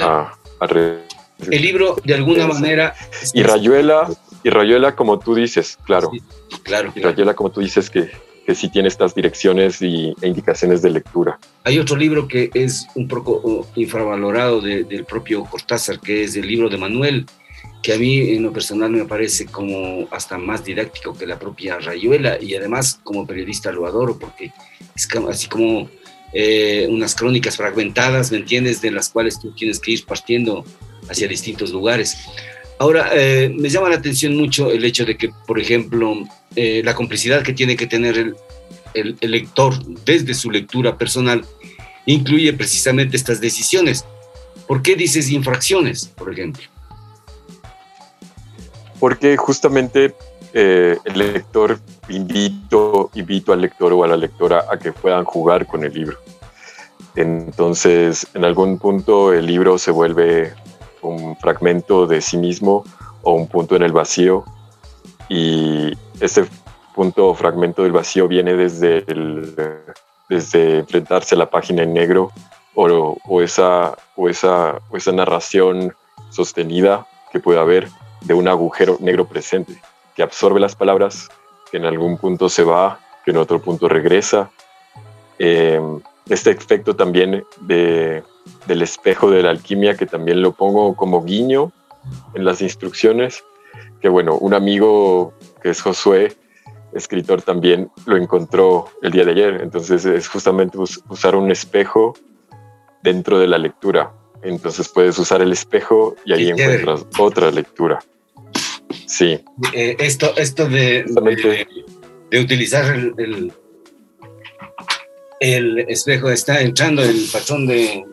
a, 0.00 0.34
a 0.60 0.66
El 0.66 1.62
libro, 1.62 1.96
de 2.04 2.14
alguna 2.14 2.46
manera... 2.46 2.94
Y 3.34 3.42
Rayuela, 3.42 4.08
y 4.42 4.50
Rayuela, 4.50 4.94
como 4.94 5.18
tú 5.18 5.34
dices, 5.34 5.78
claro. 5.84 6.10
claro, 6.62 6.92
Y 6.94 7.00
Rayuela, 7.00 7.34
como 7.34 7.50
tú 7.50 7.60
dices, 7.60 7.90
que, 7.90 8.10
que 8.46 8.54
sí 8.54 8.68
tiene 8.68 8.88
estas 8.88 9.14
direcciones 9.14 9.80
y, 9.82 10.14
e 10.20 10.28
indicaciones 10.28 10.82
de 10.82 10.90
lectura. 10.90 11.38
Hay 11.64 11.78
otro 11.78 11.96
libro 11.96 12.28
que 12.28 12.50
es 12.54 12.86
un 12.94 13.08
poco 13.08 13.40
uh, 13.42 13.66
infravalorado 13.76 14.60
del 14.60 15.04
propio 15.04 15.44
Cortázar, 15.44 16.00
que 16.00 16.24
es 16.24 16.36
el 16.36 16.46
libro 16.46 16.68
de 16.68 16.76
Manuel, 16.76 17.26
que 17.82 17.92
a 17.92 17.98
mí 17.98 18.30
en 18.30 18.44
lo 18.44 18.52
personal 18.52 18.90
me 18.90 19.04
parece 19.04 19.46
como 19.46 20.06
hasta 20.10 20.38
más 20.38 20.64
didáctico 20.64 21.16
que 21.16 21.26
la 21.26 21.38
propia 21.38 21.78
Rayuela 21.78 22.38
y 22.40 22.54
además 22.54 23.00
como 23.02 23.26
periodista 23.26 23.72
lo 23.72 23.86
adoro 23.86 24.18
porque 24.18 24.52
es 24.94 25.08
así 25.28 25.48
como 25.48 25.90
eh, 26.32 26.86
unas 26.88 27.14
crónicas 27.14 27.56
fragmentadas, 27.56 28.30
¿me 28.30 28.38
entiendes?, 28.38 28.80
de 28.80 28.90
las 28.90 29.08
cuales 29.08 29.40
tú 29.40 29.52
tienes 29.52 29.80
que 29.80 29.92
ir 29.92 30.04
partiendo 30.06 30.64
hacia 31.10 31.26
distintos 31.26 31.70
lugares. 31.72 32.16
Ahora, 32.78 33.10
eh, 33.12 33.52
me 33.54 33.68
llama 33.68 33.88
la 33.88 33.96
atención 33.96 34.36
mucho 34.36 34.70
el 34.70 34.84
hecho 34.84 35.04
de 35.04 35.16
que, 35.16 35.30
por 35.46 35.60
ejemplo, 35.60 36.14
eh, 36.56 36.82
la 36.84 36.94
complicidad 36.94 37.42
que 37.42 37.52
tiene 37.52 37.76
que 37.76 37.86
tener 37.86 38.16
el, 38.16 38.34
el, 38.94 39.16
el 39.20 39.30
lector 39.30 39.74
desde 40.04 40.34
su 40.34 40.50
lectura 40.50 40.96
personal 40.96 41.44
incluye 42.06 42.52
precisamente 42.52 43.16
estas 43.16 43.40
decisiones. 43.40 44.04
¿Por 44.66 44.82
qué 44.82 44.96
dices 44.96 45.30
infracciones, 45.30 46.06
por 46.06 46.32
ejemplo? 46.32 46.62
Porque 49.02 49.36
justamente 49.36 50.14
eh, 50.52 50.96
el 51.04 51.18
lector 51.18 51.80
invito, 52.08 53.10
invito 53.14 53.52
al 53.52 53.60
lector 53.60 53.92
o 53.92 54.04
a 54.04 54.06
la 54.06 54.16
lectora 54.16 54.66
a 54.70 54.78
que 54.78 54.92
puedan 54.92 55.24
jugar 55.24 55.66
con 55.66 55.82
el 55.82 55.92
libro. 55.92 56.18
Entonces, 57.16 58.28
en 58.32 58.44
algún 58.44 58.78
punto 58.78 59.32
el 59.32 59.46
libro 59.46 59.76
se 59.76 59.90
vuelve 59.90 60.54
un 61.00 61.36
fragmento 61.36 62.06
de 62.06 62.20
sí 62.20 62.36
mismo 62.36 62.84
o 63.22 63.32
un 63.32 63.48
punto 63.48 63.74
en 63.74 63.82
el 63.82 63.90
vacío 63.90 64.44
y 65.28 65.90
ese 66.20 66.44
punto 66.94 67.26
o 67.26 67.34
fragmento 67.34 67.82
del 67.82 67.90
vacío 67.90 68.28
viene 68.28 68.54
desde, 68.54 69.04
desde 70.28 70.78
enfrentarse 70.78 71.34
a 71.34 71.38
la 71.38 71.50
página 71.50 71.82
en 71.82 71.92
negro 71.92 72.30
o, 72.76 73.18
o, 73.24 73.42
esa, 73.42 73.96
o, 74.14 74.28
esa, 74.28 74.78
o 74.90 74.96
esa 74.96 75.10
narración 75.10 75.92
sostenida 76.30 77.04
que 77.32 77.40
puede 77.40 77.58
haber 77.58 77.88
de 78.24 78.34
un 78.34 78.48
agujero 78.48 78.96
negro 79.00 79.26
presente 79.26 79.80
que 80.14 80.22
absorbe 80.22 80.60
las 80.60 80.76
palabras, 80.76 81.28
que 81.70 81.78
en 81.78 81.84
algún 81.84 82.18
punto 82.18 82.48
se 82.48 82.64
va, 82.64 83.00
que 83.24 83.30
en 83.30 83.38
otro 83.38 83.60
punto 83.60 83.88
regresa. 83.88 84.50
Em, 85.38 86.00
este 86.28 86.50
efecto 86.50 86.94
también 86.94 87.44
de, 87.60 88.22
del 88.66 88.82
espejo 88.82 89.30
de 89.30 89.42
la 89.42 89.50
alquimia, 89.50 89.96
que 89.96 90.06
también 90.06 90.42
lo 90.42 90.52
pongo 90.52 90.94
como 90.94 91.24
guiño 91.24 91.72
en 92.34 92.44
las 92.44 92.60
instrucciones, 92.60 93.42
que 94.00 94.08
bueno, 94.08 94.36
un 94.36 94.54
amigo 94.54 95.32
que 95.62 95.70
es 95.70 95.80
Josué, 95.80 96.36
escritor 96.92 97.42
también, 97.42 97.90
lo 98.06 98.16
encontró 98.16 98.88
el 99.00 99.12
día 99.12 99.24
de 99.24 99.32
ayer. 99.32 99.60
Entonces 99.62 100.04
es 100.04 100.28
justamente 100.28 100.78
usar 100.78 101.36
un 101.36 101.50
espejo 101.50 102.14
dentro 103.02 103.38
de 103.38 103.46
la 103.46 103.58
lectura. 103.58 104.12
Entonces 104.42 104.88
puedes 104.88 105.18
usar 105.18 105.40
el 105.40 105.52
espejo 105.52 106.16
y 106.24 106.32
ahí 106.32 106.50
encuentras 106.50 107.06
otra 107.18 107.50
lectura. 107.50 108.00
Sí. 109.06 109.40
Eh, 109.72 109.96
esto 109.98 110.34
esto 110.36 110.68
de, 110.68 111.04
de, 112.30 112.40
utilizar 112.40 112.94
el, 112.94 113.52
el, 115.40 115.78
espejo 115.80 116.30
está 116.30 116.60
entrando 116.60 117.02
el 117.02 117.26
patrón 117.32 117.66
de, 117.66 118.04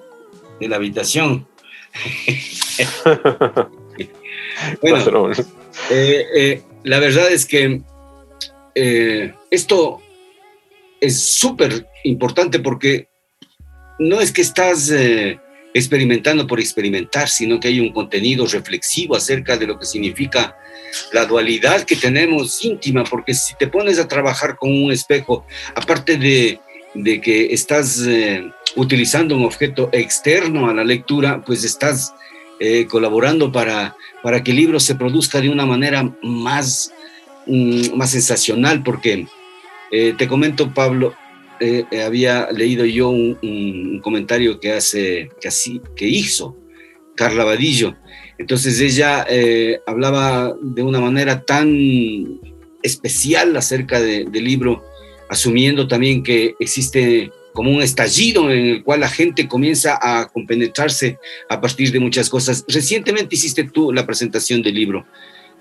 de 0.59 0.67
la 0.67 0.75
habitación. 0.75 1.47
bueno, 4.81 5.31
eh, 5.89 6.25
eh, 6.35 6.61
la 6.83 6.99
verdad 6.99 7.31
es 7.31 7.45
que 7.45 7.81
esto 8.75 10.01
es 11.01 11.23
súper 11.33 11.87
importante 12.03 12.59
porque 12.59 13.09
no 13.97 14.21
es 14.21 14.31
que 14.31 14.41
estás 14.41 14.89
experimentando 15.73 16.47
por 16.47 16.59
experimentar, 16.59 17.29
sino 17.29 17.59
que 17.59 17.67
hay 17.67 17.79
un 17.79 17.91
contenido 17.91 18.45
reflexivo 18.47 19.15
acerca 19.15 19.57
de 19.57 19.67
lo 19.67 19.79
que 19.79 19.85
significa 19.85 20.57
la 21.13 21.25
dualidad 21.25 21.83
que 21.83 21.95
tenemos 21.95 22.63
íntima, 22.63 23.03
porque 23.03 23.33
si 23.33 23.55
te 23.55 23.67
pones 23.67 23.99
a 23.99 24.07
trabajar 24.07 24.55
con 24.55 24.71
un 24.71 24.91
espejo, 24.91 25.45
aparte 25.75 26.17
de, 26.17 26.59
de 26.93 27.21
que 27.21 27.53
estás 27.53 28.01
eh, 28.07 28.49
utilizando 28.75 29.35
un 29.35 29.45
objeto 29.45 29.89
externo 29.91 30.69
a 30.69 30.73
la 30.73 30.83
lectura, 30.83 31.43
pues 31.45 31.63
estás 31.63 32.13
eh, 32.59 32.87
colaborando 32.87 33.51
para, 33.51 33.95
para 34.23 34.43
que 34.43 34.51
el 34.51 34.57
libro 34.57 34.79
se 34.79 34.95
produzca 34.95 35.39
de 35.39 35.49
una 35.49 35.65
manera 35.65 36.11
más, 36.21 36.91
mm, 37.45 37.95
más 37.95 38.11
sensacional, 38.11 38.83
porque 38.83 39.27
eh, 39.91 40.13
te 40.17 40.27
comento, 40.27 40.73
Pablo, 40.73 41.15
eh, 41.59 41.85
había 42.03 42.51
leído 42.51 42.85
yo 42.85 43.09
un, 43.09 43.99
comentario 44.03 44.59
que 44.59 44.73
hace, 44.73 45.29
que, 45.41 45.47
así, 45.47 45.81
que 45.95 46.07
hizo 46.07 46.57
Carla 47.15 47.43
Vadillo. 47.43 47.95
Entonces 48.37 48.79
ella 48.79 49.25
hablaba 49.85 50.55
de 50.61 50.81
una 50.81 51.01
manera 51.01 51.43
tan 51.43 52.39
especial 52.81 53.55
acerca 53.57 53.99
del 53.99 54.31
libro, 54.31 54.83
asumiendo 55.29 55.89
también 55.89 56.23
que 56.23 56.55
existe 56.59 57.31
como 57.53 57.71
un 57.71 57.81
estallido 57.81 58.49
en 58.49 58.65
el 58.67 58.83
cual 58.83 59.01
la 59.01 59.09
gente 59.09 59.47
comienza 59.47 59.99
a 60.01 60.29
compenetrarse 60.29 61.17
a 61.49 61.59
partir 61.59 61.91
de 61.91 61.99
muchas 61.99 62.29
cosas. 62.29 62.63
Recientemente 62.67 63.35
hiciste 63.35 63.65
tú 63.65 63.91
la 63.91 64.05
presentación 64.05 64.61
del 64.61 64.75
libro 64.75 65.05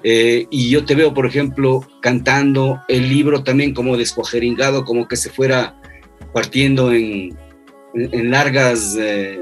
eh, 0.04 0.46
y 0.50 0.70
yo 0.70 0.84
te 0.84 0.94
veo, 0.94 1.12
por 1.12 1.26
ejemplo, 1.26 1.86
cantando 2.00 2.80
el 2.88 3.08
libro 3.08 3.42
también 3.42 3.74
como 3.74 3.96
descuajeringado, 3.96 4.84
como 4.84 5.08
que 5.08 5.16
se 5.16 5.30
fuera 5.30 5.77
partiendo 6.32 6.92
en, 6.92 7.36
largas 8.30 8.96
eh, 8.98 9.40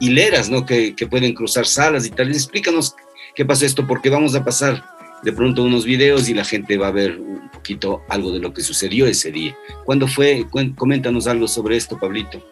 hileras, 0.00 0.48
¿no? 0.48 0.64
Que, 0.64 0.94
que, 0.94 1.06
pueden 1.06 1.34
cruzar 1.34 1.66
salas 1.66 2.06
y 2.06 2.10
tal. 2.10 2.30
Explícanos 2.30 2.94
qué 3.34 3.44
pasa 3.44 3.66
esto, 3.66 3.86
porque 3.86 4.10
vamos 4.10 4.34
a 4.34 4.44
pasar 4.44 4.84
de 5.22 5.32
pronto 5.32 5.64
unos 5.64 5.84
videos 5.84 6.28
y 6.28 6.34
la 6.34 6.44
gente 6.44 6.76
va 6.76 6.88
a 6.88 6.92
ver 6.92 7.18
un 7.18 7.50
poquito 7.50 8.02
algo 8.08 8.30
de 8.32 8.38
lo 8.38 8.52
que 8.52 8.62
sucedió 8.62 9.06
ese 9.06 9.32
día. 9.32 9.56
¿Cuándo 9.84 10.06
fue? 10.06 10.46
Coméntanos 10.76 11.26
algo 11.26 11.48
sobre 11.48 11.76
esto, 11.76 11.98
Pablito. 11.98 12.42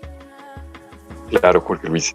Claro, 1.31 1.61
Jorge 1.61 1.89
Luis. 1.89 2.15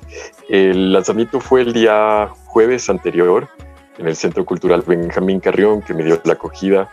El 0.50 0.94
lanzamiento 0.94 1.40
fue 1.40 1.62
el 1.62 1.74
día 1.74 2.30
jueves 2.46 2.90
anterior 2.90 3.50
en 3.98 4.08
el 4.08 4.16
Centro 4.16 4.46
Cultural 4.46 4.84
Benjamín 4.86 5.40
Carrión, 5.40 5.82
que 5.82 5.94
me 5.94 6.04
dio 6.04 6.22
la 6.24 6.34
acogida. 6.34 6.90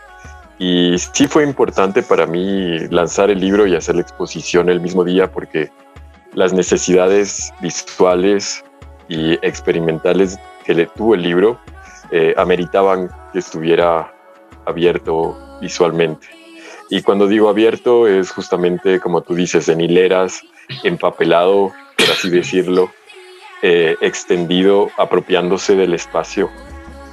Y 0.59 0.97
sí 0.97 1.27
fue 1.27 1.43
importante 1.43 2.03
para 2.03 2.27
mí 2.27 2.77
lanzar 2.89 3.29
el 3.29 3.39
libro 3.39 3.65
y 3.65 3.75
hacer 3.75 3.95
la 3.95 4.01
exposición 4.01 4.69
el 4.69 4.81
mismo 4.81 5.05
día 5.05 5.31
porque 5.31 5.71
las 6.33 6.51
necesidades 6.51 7.53
visuales 7.61 8.63
y 9.07 9.33
experimentales 9.35 10.37
que 10.65 10.73
le 10.73 10.85
tuvo 10.85 11.15
el 11.15 11.23
libro 11.23 11.59
eh, 12.11 12.33
ameritaban 12.37 13.09
que 13.31 13.39
estuviera 13.39 14.13
abierto 14.65 15.37
visualmente. 15.61 16.27
Y 16.89 17.03
cuando 17.03 17.27
digo 17.27 17.49
abierto 17.49 18.07
es 18.07 18.31
justamente, 18.31 18.99
como 18.99 19.21
tú 19.21 19.35
dices, 19.35 19.69
en 19.69 19.79
hileras, 19.79 20.41
empapelado, 20.83 21.71
por 21.97 22.09
así 22.11 22.29
decirlo, 22.29 22.91
eh, 23.61 23.95
extendido, 24.01 24.89
apropiándose 24.97 25.75
del 25.75 25.93
espacio. 25.93 26.49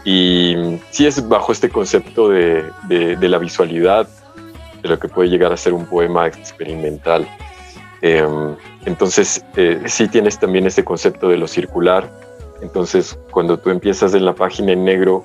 Y 0.06 0.78
sí 0.90 1.04
es 1.06 1.28
bajo 1.28 1.50
este 1.50 1.68
concepto 1.68 2.28
de, 2.28 2.70
la 3.20 3.38
visualidad, 3.38 4.08
de 4.80 4.88
lo 4.88 4.98
que 4.98 5.08
puede 5.08 5.28
llegar 5.28 5.52
a 5.52 5.56
ser 5.56 5.75
un 5.75 5.84
poema 5.84 6.28
experimental. 6.28 7.28
Em, 8.02 8.54
entonces, 8.84 9.44
eh, 9.56 9.82
sí 9.86 10.06
tienes 10.06 10.38
también 10.38 10.64
este 10.64 10.84
concepto 10.84 11.28
de 11.28 11.36
lo 11.36 11.48
circular. 11.48 12.08
Entonces, 12.62 13.18
cuando 13.32 13.58
tú 13.58 13.70
empiezas 13.70 14.14
en 14.14 14.25
la 14.25 14.32
página 14.32 14.72
en 14.72 14.84
negro, 14.84 15.25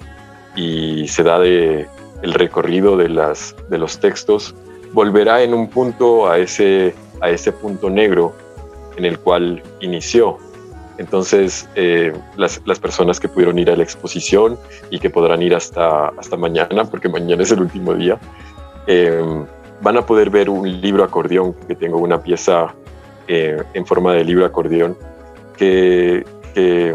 y 0.55 1.07
se 1.07 1.23
da 1.23 1.37
el 1.45 2.33
recorrido 2.33 2.97
de, 2.97 3.07
los 3.09 3.99
textos, 3.99 4.55
volverá 4.93 5.43
en 5.43 5.53
un 5.53 5.69
punto 5.69 6.29
a 6.29 6.39
ese 6.39 6.93
punto 7.61 7.89
negro 7.89 8.33
en 8.97 9.05
el 9.05 9.19
cual 9.19 9.61
inició. 9.79 10.37
Entonces, 11.01 11.67
eh, 11.73 12.13
las, 12.37 12.61
las, 12.63 12.79
personas 12.79 13.19
que 13.19 13.27
pudieron 13.27 13.57
ir 13.57 13.71
a 13.71 13.75
la 13.75 13.81
exposición 13.81 14.59
y 14.91 14.99
que 14.99 15.09
podrán 15.09 15.41
ir 15.41 15.55
hasta, 15.55 16.09
hasta 16.09 16.37
mañana, 16.37 16.85
porque 16.85 17.09
mañana 17.09 17.41
es 17.41 17.51
el 17.51 17.61
último 17.61 17.95
día, 17.95 18.19
eh, 18.85 19.19
van 19.81 19.97
a 19.97 20.05
poder 20.05 20.29
ver 20.29 20.47
un 20.47 20.79
libro 20.79 21.03
acordeón, 21.03 21.55
que 21.67 21.73
tengo 21.73 21.97
una 21.97 22.21
pieza 22.21 22.75
eh, 23.27 23.63
en 23.73 23.83
forma 23.87 24.13
de 24.13 24.23
libro 24.23 24.45
acordeón, 24.45 24.95
que, 25.57 26.23
que 26.53 26.93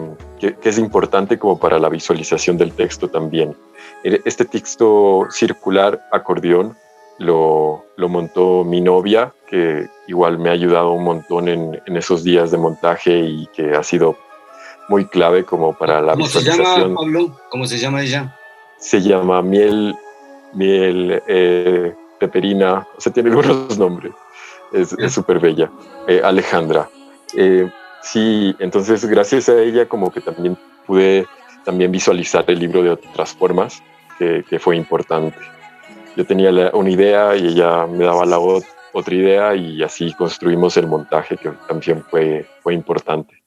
es 0.63 0.79
importante 0.79 1.37
como 1.37 1.59
para 1.59 1.81
la 1.81 1.89
visualización 1.89 2.57
del 2.57 2.71
texto 2.75 3.09
también. 3.09 3.57
Este 4.05 4.45
texto 4.45 5.27
circular 5.33 6.01
acordeón 6.13 6.77
lo, 7.19 7.85
lo 7.97 8.09
montó 8.09 8.65
mi 8.65 8.81
novia, 8.81 9.33
que 9.49 9.89
igual 10.07 10.39
me 10.39 10.51
ha 10.51 10.53
ayudado 10.53 10.93
un 10.93 11.05
montón 11.05 11.49
en, 11.49 11.81
en, 11.87 11.97
esos 11.97 12.23
días 12.25 12.51
de 12.51 12.59
montaje 12.59 13.19
y 13.19 13.47
que 13.49 13.73
ha 13.73 13.83
sido 13.83 14.17
muy 14.89 15.07
clave 15.07 15.45
como 15.45 15.73
para 15.73 16.01
la 16.01 16.13
¿Cómo 16.13 16.25
visualización. 16.25 16.67
se 16.67 16.81
llama, 16.81 16.95
Pablo? 16.95 17.41
¿Cómo 17.51 17.67
se 17.67 17.79
llama 17.79 18.03
ella? 18.03 18.37
Se 18.79 19.01
llama 19.01 19.43
Miel, 19.43 19.97
Miel 20.53 21.23
eh, 21.27 21.95
Peperina, 22.19 22.87
o 22.97 23.01
sea, 23.01 23.13
tiene 23.13 23.31
algunos 23.31 23.79
nombres. 23.79 24.13
Es 24.73 25.13
súper 25.13 25.39
bella. 25.41 25.71
Eh, 26.07 26.21
Alejandra. 26.23 26.89
Eh, 27.37 27.71
Sí, 28.07 28.55
entonces 28.61 29.05
gracias 29.05 29.49
a 29.49 29.61
ella 29.61 29.89
como 29.89 30.13
que 30.13 30.21
también 30.21 30.57
pude 30.87 31.27
también 31.65 31.91
visualizar 31.91 32.45
el 32.47 32.61
libro 32.61 32.85
de 32.85 32.91
otras 32.91 33.33
formas, 33.35 33.83
que, 34.17 34.59
fue 34.61 34.77
importante. 34.77 35.37
Yo 36.17 36.25
tenía 36.25 36.51
una 36.73 36.91
idea 36.91 37.37
y 37.37 37.49
ella 37.49 37.87
me 37.87 38.05
daba 38.05 38.25
la 38.25 38.39
otra 38.39 39.15
idea 39.15 39.55
y 39.55 39.83
así 39.83 40.15
construimos 40.15 40.77
el 40.79 40.87
montaje 40.87 41.37
que 41.37 41.51
también 41.69 42.03
fue, 42.11 42.47
fue 42.63 42.73
importante. 42.73 43.43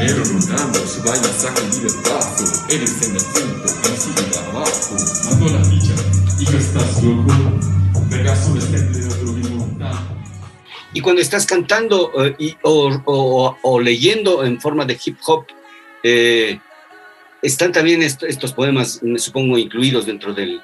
A 0.00 0.02
veces 0.02 0.16
damero 0.16 0.40
rotando 0.40 0.78
su 0.86 1.02
vaina 1.02 1.28
saca 1.28 1.60
el 1.60 1.70
libertazo, 1.72 2.66
eres 2.70 3.02
en 3.06 3.14
el 3.14 3.20
centro, 3.20 3.82
principio 3.82 4.40
abajo, 4.48 4.96
mando 5.28 5.58
la 5.58 5.64
ficha, 5.64 5.94
y 6.38 6.44
no 6.44 6.58
estás 6.58 7.02
loco, 7.02 8.08
Pegaso 8.08 8.54
de 8.54 8.60
este 8.60 9.06
otro 9.08 9.34
y 10.94 11.00
cuando 11.02 11.20
estás 11.20 11.44
cantando 11.44 12.12
eh, 12.24 12.56
o, 12.62 13.80
leyendo 13.80 14.42
en 14.42 14.58
forma 14.58 14.86
de 14.86 14.98
hip 15.04 15.18
hop, 15.26 15.44
eh, 16.02 16.58
están 17.42 17.70
también 17.70 18.02
estos 18.02 18.54
poemas, 18.54 19.02
me 19.02 19.18
supongo, 19.18 19.58
incluidos 19.58 20.06
dentro 20.06 20.32
del, 20.32 20.62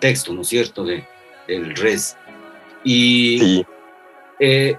texto, 0.00 0.32
¿no 0.32 0.42
es 0.42 0.48
cierto?, 0.48 0.84
de, 0.84 1.04
del 1.46 1.74
res. 1.76 2.16
Y 2.82 3.64
eh, 4.40 4.76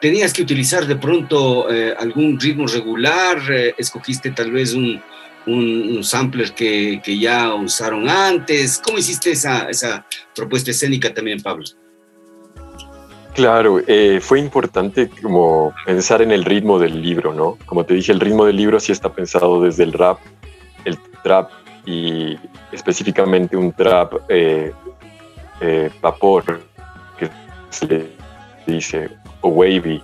tenías 0.00 0.32
que 0.32 0.42
utilizar 0.42 0.86
de 0.86 0.96
pronto 0.96 1.66
algún 1.98 2.38
ritmo 2.38 2.66
regular, 2.66 3.38
escogiste 3.76 4.30
tal 4.30 4.52
vez 4.52 4.74
un, 4.74 5.02
sampler 6.02 6.52
que, 6.52 7.00
ya 7.18 7.54
usaron 7.54 8.08
antes. 8.08 8.80
¿Cómo 8.84 8.98
hiciste 8.98 9.32
esa, 9.32 10.06
propuesta 10.34 10.70
escénica 10.70 11.12
también, 11.12 11.42
Pablo? 11.42 11.64
Claro, 13.38 13.80
eh, 13.86 14.18
fue 14.20 14.40
importante 14.40 15.08
como 15.22 15.72
pensar 15.86 16.22
en 16.22 16.32
el 16.32 16.44
ritmo 16.44 16.80
del 16.80 17.00
libro, 17.00 17.32
¿no? 17.32 17.56
Como 17.66 17.84
te 17.84 17.94
dije, 17.94 18.10
el 18.10 18.18
ritmo 18.18 18.44
del 18.44 18.56
libro 18.56 18.80
sí 18.80 18.90
está 18.90 19.12
pensado 19.12 19.62
desde 19.62 19.84
el 19.84 19.92
rap, 19.92 20.18
el 20.84 20.98
trap 21.22 21.48
y 21.86 22.36
específicamente 22.72 23.56
un 23.56 23.72
trap 23.72 24.12
eh, 24.28 24.72
eh, 25.60 25.90
vapor, 26.02 26.62
que 27.16 27.30
se 27.70 27.86
le 27.86 28.10
dice, 28.66 29.08
o 29.40 29.48
wavy. 29.48 30.02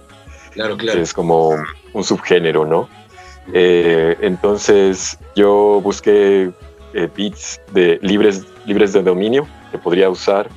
Claro, 0.52 0.76
claro. 0.76 1.00
es 1.00 1.12
como 1.12 1.50
un 1.92 2.04
subgénero, 2.04 2.64
¿no? 2.64 2.88
entonces 3.52 5.18
yo 5.36 5.78
busqué 5.82 6.50
beats 7.14 7.60
de 7.72 7.98
libres, 8.00 8.46
libres 8.64 8.94
de 8.94 9.02
dominio 9.02 9.46
que 9.70 9.76
podría 9.76 10.08
usar. 10.08 10.48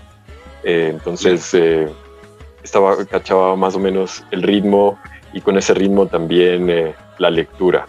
entonces 0.63 1.53
estaba, 2.67 3.05
cachaba 3.05 3.55
más 3.55 3.75
o 3.75 3.79
menos 3.79 4.23
el 4.31 4.43
ritmo 4.43 4.99
y 5.33 5.41
con 5.41 5.57
ese 5.57 5.73
ritmo 5.73 6.07
también 6.07 6.69
eh, 6.69 6.95
la 7.17 7.29
lectura. 7.29 7.85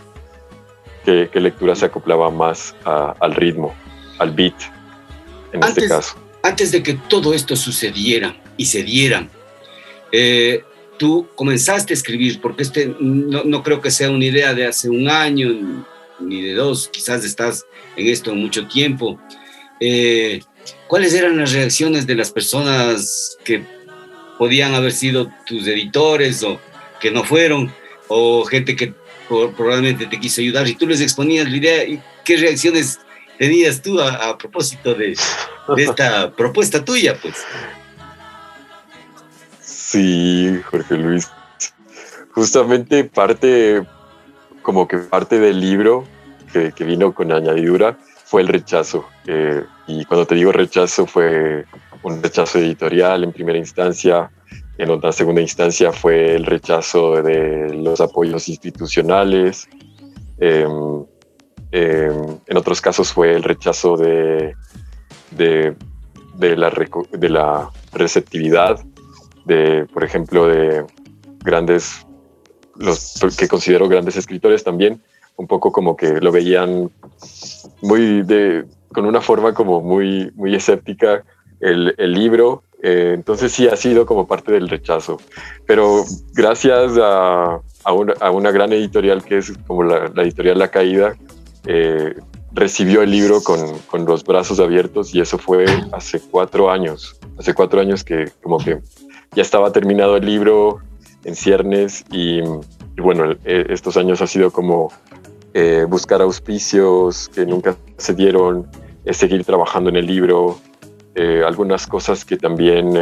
¿Qué, 1.04 1.30
lectura 1.34 1.74
se 1.74 1.86
acoplaba 1.86 2.30
más 2.30 2.74
al 2.84 3.34
ritmo, 3.34 3.74
al 4.18 4.30
beat, 4.30 4.54
en 5.52 5.64
este 5.64 5.88
caso? 5.88 6.16
Antes 6.42 6.70
de 6.70 6.82
que 6.82 6.94
todo 7.08 7.32
esto 7.32 7.56
sucediera 7.56 8.36
y 8.56 8.66
se 8.66 8.82
diera, 8.82 9.26
Eh, 10.10 10.64
tú 10.98 11.26
comenzaste 11.34 11.92
a 11.92 11.96
escribir, 11.96 12.40
porque 12.40 12.62
este 12.62 12.94
no, 13.00 13.44
no, 13.44 13.62
creo 13.62 13.80
que 13.80 13.90
sea 13.90 14.10
una 14.10 14.24
idea 14.24 14.54
de 14.54 14.66
hace 14.66 14.88
un 14.88 15.08
año 15.08 15.86
ni 16.20 16.42
de 16.42 16.54
dos, 16.54 16.88
quizás 16.88 17.24
estás 17.24 17.64
en 17.96 18.08
esto 18.08 18.34
mucho 18.34 18.66
tiempo. 18.66 19.18
Eh, 19.80 20.40
¿Cuáles 20.86 21.14
eran 21.14 21.38
las 21.38 21.52
reacciones 21.52 22.06
de 22.06 22.14
las 22.14 22.30
personas 22.30 23.38
que 23.44 23.62
podían 24.38 24.74
haber 24.74 24.92
sido 24.92 25.30
tus 25.46 25.66
editores 25.66 26.42
o 26.42 26.60
que 27.00 27.10
no 27.10 27.24
fueron, 27.24 27.72
o 28.08 28.44
gente 28.44 28.74
que 28.76 28.92
probablemente 29.28 30.06
te 30.06 30.18
quiso 30.18 30.40
ayudar 30.40 30.66
y 30.66 30.74
tú 30.74 30.86
les 30.86 31.00
exponías 31.00 31.48
la 31.48 31.56
idea? 31.56 32.02
¿Qué 32.24 32.36
reacciones 32.36 32.98
tenías 33.38 33.80
tú 33.80 34.00
a, 34.00 34.36
propósito 34.36 34.94
de, 34.94 35.16
de 35.76 35.84
esta 35.84 36.34
propuesta 36.34 36.84
tuya? 36.84 37.16
Pues. 37.20 37.36
Sí, 39.90 40.60
Jorge 40.70 40.98
Luis. 40.98 41.30
Justamente 42.34 43.04
parte, 43.04 43.82
como 44.60 44.86
que 44.86 44.98
parte 44.98 45.40
del 45.40 45.60
libro 45.60 46.04
que, 46.52 46.84
vino 46.84 47.14
con 47.14 47.32
añadidura 47.32 47.96
fue 48.26 48.42
el 48.42 48.48
rechazo. 48.48 49.06
y 49.86 50.04
cuando 50.04 50.26
te 50.26 50.34
digo 50.34 50.52
rechazo 50.52 51.06
fue 51.06 51.64
un 52.02 52.22
rechazo 52.22 52.58
editorial 52.58 53.24
en 53.24 53.32
primera 53.32 53.56
instancia, 53.56 54.30
en 54.76 54.90
otra 54.90 55.10
segunda 55.10 55.40
instancia 55.40 55.90
fue 55.90 56.34
el 56.34 56.44
rechazo 56.44 57.22
de 57.22 57.72
los 57.72 57.98
apoyos 58.02 58.46
institucionales, 58.50 59.70
em, 60.38 61.06
em, 61.72 62.38
en 62.46 62.56
otros 62.58 62.82
casos 62.82 63.10
fue 63.10 63.34
el 63.34 63.42
rechazo 63.42 63.96
de, 63.96 64.54
de, 65.30 65.74
de, 66.34 66.56
la, 66.56 66.70
de 67.10 67.28
la 67.30 67.70
receptividad 67.94 68.84
de, 69.48 69.86
por 69.92 70.04
ejemplo, 70.04 70.46
de 70.46 70.84
grandes, 71.42 72.06
los 72.76 73.36
que 73.36 73.48
considero 73.48 73.88
grandes 73.88 74.16
escritores 74.16 74.62
también, 74.62 75.02
un 75.36 75.46
poco 75.46 75.72
como 75.72 75.96
que 75.96 76.20
lo 76.20 76.30
veían 76.30 76.90
muy 77.80 78.22
de, 78.22 78.66
con 78.92 79.06
una 79.06 79.20
forma 79.20 79.54
como 79.54 79.80
muy, 79.80 80.30
muy 80.34 80.54
escéptica 80.54 81.24
el, 81.60 81.94
el 81.96 82.12
libro. 82.12 82.62
Eh, 82.82 83.12
entonces 83.14 83.50
sí 83.52 83.66
ha 83.66 83.76
sido 83.76 84.06
como 84.06 84.26
parte 84.26 84.52
del 84.52 84.68
rechazo. 84.68 85.18
Pero 85.66 86.04
gracias 86.34 86.96
a, 86.98 87.60
a, 87.84 87.92
una, 87.92 88.14
a 88.20 88.30
una, 88.30 88.50
gran 88.50 88.72
editorial 88.72 89.24
que 89.24 89.38
es 89.38 89.52
como 89.66 89.82
la, 89.82 90.10
la 90.14 90.22
editorial 90.22 90.58
La 90.58 90.68
Caída, 90.68 91.16
eh, 91.66 92.14
recibió 92.52 93.02
el 93.02 93.10
libro 93.10 93.42
con, 93.42 93.78
con, 93.90 94.04
los 94.04 94.24
brazos 94.24 94.58
abiertos 94.58 95.14
y 95.14 95.20
eso 95.20 95.38
fue 95.38 95.66
hace 95.92 96.20
cuatro 96.20 96.70
años. 96.70 97.16
Hace 97.38 97.54
cuatro 97.54 97.80
años 97.80 98.04
que 98.04 98.30
como 98.42 98.58
que 98.58 98.80
ya 99.34 99.42
estaba 99.42 99.72
terminado 99.72 100.16
el 100.16 100.26
libro 100.26 100.80
en 101.24 101.34
ciernes 101.34 102.04
y, 102.10 102.40
bueno, 102.96 103.32
eh, 103.44 103.66
estos 103.68 103.96
años 103.96 104.20
ha 104.22 104.26
sido 104.26 104.50
como 104.50 104.92
eh, 105.54 105.86
buscar 105.88 106.22
auspicios 106.22 107.28
que 107.28 107.44
nunca 107.44 107.76
se 107.96 108.14
dieron, 108.14 108.68
eh, 109.04 109.12
seguir 109.12 109.44
trabajando 109.44 109.90
en 109.90 109.96
el 109.96 110.06
libro, 110.06 110.58
algunas 111.44 111.84
cosas 111.88 112.24
que 112.24 112.36
también 112.36 112.94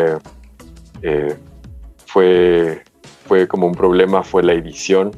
fue, 2.06 2.82
fue 3.26 3.46
como 3.46 3.66
un 3.66 3.74
problema 3.74 4.22
fue 4.22 4.42
la 4.42 4.54
edición. 4.54 5.10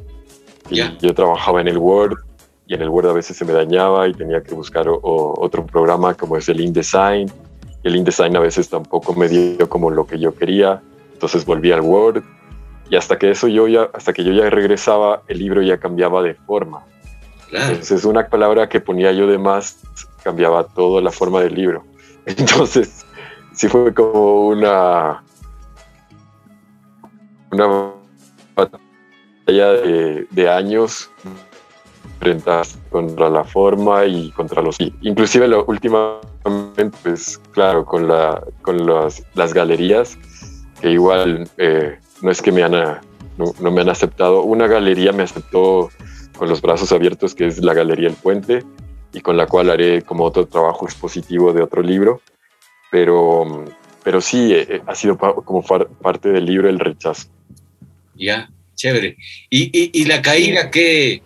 Yo 0.69 1.15
trabajaba 1.15 1.61
en 1.61 1.69
el 1.69 1.79
Word 1.79 2.19
y 2.67 2.75
en 2.75 2.83
el 2.83 2.89
Word 2.89 3.07
a 3.07 3.13
veces 3.13 3.37
se 3.37 3.45
me 3.45 3.53
dañaba 3.53 4.09
y 4.09 4.15
tenía 4.15 4.43
que 4.43 4.53
buscar 4.53 4.89
otro 4.89 5.65
programa 5.65 6.15
como 6.15 6.37
es 6.37 6.49
el 6.49 6.61
InDesign. 6.61 7.31
Y 7.85 7.89
el 7.89 7.95
InDesign 7.95 8.37
a 8.37 8.41
veces 8.41 8.69
tampoco 8.69 9.15
me 9.15 9.29
dio 9.29 9.69
como 9.69 9.91
lo 9.91 10.05
que 10.05 10.19
yo 10.19 10.35
quería. 10.35 10.83
Entonces 11.19 11.45
volví 11.45 11.73
al 11.73 11.81
Word 11.81 12.23
y 12.89 12.95
hasta 12.95 13.19
que 13.19 13.33
eso 13.33 13.49
yo 13.49 13.67
ya, 13.67 13.91
hasta 13.93 14.13
que 14.13 14.23
yo 14.23 14.33
ya 14.33 14.49
regresaba, 14.51 15.23
el 15.27 15.41
libro 15.41 15.63
ya 15.63 15.79
cambiaba 15.79 16.23
de 16.23 16.35
forma. 16.35 16.85
Entonces 17.51 18.05
una 18.05 18.29
palabra 18.29 18.69
que 18.69 18.79
ponía 18.79 19.11
yo 19.11 19.27
de 19.27 19.37
más 19.37 19.81
cambiaba 20.23 20.63
toda 20.63 21.03
la 21.03 21.11
forma 21.11 21.41
del 21.41 21.57
libro. 21.57 21.85
Entonces 22.27 23.05
sí 23.53 23.67
fue 23.67 23.93
como 23.93 24.47
una 24.47 25.25
una 27.51 27.93
batalla 28.55 29.73
de, 29.73 30.49
años 30.49 31.11
frente 32.21 32.51
contra 32.91 33.29
la 33.29 33.43
forma 33.43 34.05
y 34.05 34.31
contra 34.31 34.63
los 34.63 34.77
inclusive 35.01 35.49
lo, 35.49 35.65
últimamente 35.65 36.97
pues 37.03 37.39
claro 37.51 37.85
con 37.85 38.07
la 38.07 38.41
con 38.63 38.87
las, 38.87 39.25
las 39.35 39.53
galerías 39.53 40.17
que 40.81 40.91
igual 40.91 41.49
eh, 41.59 41.99
no 42.23 42.31
es 42.31 42.43
que 42.43 42.53
me 42.53 42.63
han, 42.63 42.73
no, 42.73 43.71
me 43.71 43.81
han 43.81 43.89
aceptado. 43.89 44.43
Una 44.43 44.67
galería 44.67 45.13
me 45.13 45.23
aceptó 45.23 45.91
con 46.37 46.49
los 46.49 46.61
brazos 46.61 46.93
abiertos, 46.93 47.35
que 47.35 47.47
es 47.47 47.59
la 47.59 47.75
Galería 47.75 48.09
El 48.09 48.15
Puente, 48.15 48.63
y 49.13 49.21
con 49.21 49.37
la 49.37 49.47
cual 49.47 49.71
haré 49.71 50.03
como 50.03 50.25
otro 50.25 50.47
trabajo 50.47 50.87
expositivo 50.87 51.53
de 51.53 51.63
otro 51.63 51.83
libro. 51.83 52.21
Pero, 52.91 53.65
pero 54.05 54.21
sí, 54.21 54.55
eh, 54.55 54.67
eh, 54.69 54.81
ha 54.87 54.95
sido 54.95 55.19
como 55.19 55.63
parte 55.63 56.31
del 56.31 56.47
libro 56.47 56.69
el 56.69 56.79
rechazo. 56.79 57.29
Ya, 58.15 58.51
chévere. 58.75 59.17
¿Y, 59.51 60.01
y, 60.01 60.05
la 60.07 60.23
caída 60.23 60.71
qué, 60.71 61.23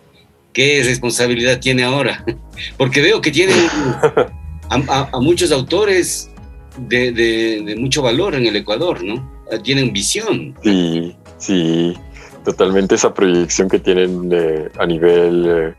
qué 0.51 0.81
responsabilidad 0.83 1.59
tiene 1.59 1.83
ahora? 1.83 2.25
Porque 2.77 3.01
veo 3.01 3.21
que 3.21 3.31
tiene 3.31 3.53
a, 4.69 5.09
a 5.11 5.19
muchos 5.19 5.51
autores 5.51 6.29
de, 6.77 7.11
de, 7.11 7.61
de, 7.65 7.75
mucho 7.75 8.01
valor 8.01 8.35
en 8.35 8.45
el 8.45 8.55
Ecuador, 8.55 9.03
¿no? 9.03 9.32
Tienen 9.63 9.93
visión. 9.93 10.55
Sí, 10.63 11.15
sí, 11.37 11.97
totalmente 12.43 12.95
esa 12.95 13.13
proyección 13.13 13.69
que 13.69 13.79
tienen 13.79 14.29
eh, 14.31 14.69
a 14.79 14.85
nivel 14.85 15.45
eh, 15.47 15.73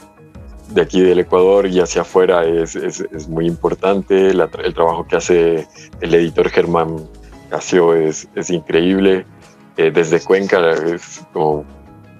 de 0.69 0.83
aquí 0.83 1.01
del 1.01 1.21
Ecuador 1.21 1.67
y 1.67 1.81
hacia 1.81 2.03
afuera 2.03 2.45
es, 2.45 2.77
es, 2.77 3.01
es 3.01 3.29
muy 3.29 3.47
importante. 3.47 4.31
el 4.31 4.75
trabajo 4.75 5.07
que 5.07 5.17
hace 5.17 5.67
el 6.01 6.15
editor 6.15 6.49
Germán 6.51 7.09
Casio 7.51 7.95
es, 7.95 8.29
es 8.35 8.51
increíble. 8.51 9.27
Eh, 9.77 9.91
desde 9.91 10.21
Cuenca 10.21 10.71
es 10.73 11.23
como 11.33 11.65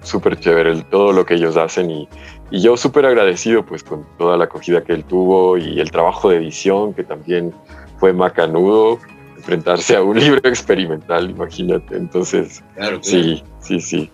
súper 0.03 0.39
chévere 0.39 0.71
el, 0.71 0.85
todo 0.85 1.13
lo 1.13 1.25
que 1.25 1.35
ellos 1.35 1.57
hacen 1.57 1.89
y, 1.89 2.07
y 2.51 2.61
yo 2.61 2.77
súper 2.77 3.05
agradecido 3.05 3.65
pues 3.65 3.83
con 3.83 4.05
toda 4.17 4.37
la 4.37 4.45
acogida 4.45 4.83
que 4.83 4.93
él 4.93 5.03
tuvo 5.03 5.57
y 5.57 5.79
el 5.79 5.89
trabajo 5.89 6.29
de 6.29 6.37
edición 6.37 6.93
que 6.93 7.03
también 7.03 7.53
fue 7.97 8.13
macanudo 8.13 8.99
enfrentarse 9.45 9.95
a 9.95 10.01
un 10.01 10.19
libro 10.19 10.41
experimental, 10.43 11.29
imagínate. 11.29 11.95
Entonces, 11.95 12.63
sí, 13.01 13.43
sí, 13.61 13.79
sí. 13.79 14.09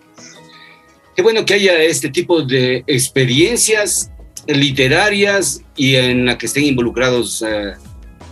Qué 1.15 1.21
bueno 1.21 1.45
que 1.45 1.53
haya 1.53 1.81
este 1.81 2.09
tipo 2.09 2.41
de 2.41 2.83
experiencias 2.87 4.11
literarias 4.47 5.61
y 5.75 5.95
en 5.95 6.25
la 6.25 6.37
que 6.37 6.47
estén 6.47 6.65
involucrados 6.65 7.43
eh, 7.47 7.73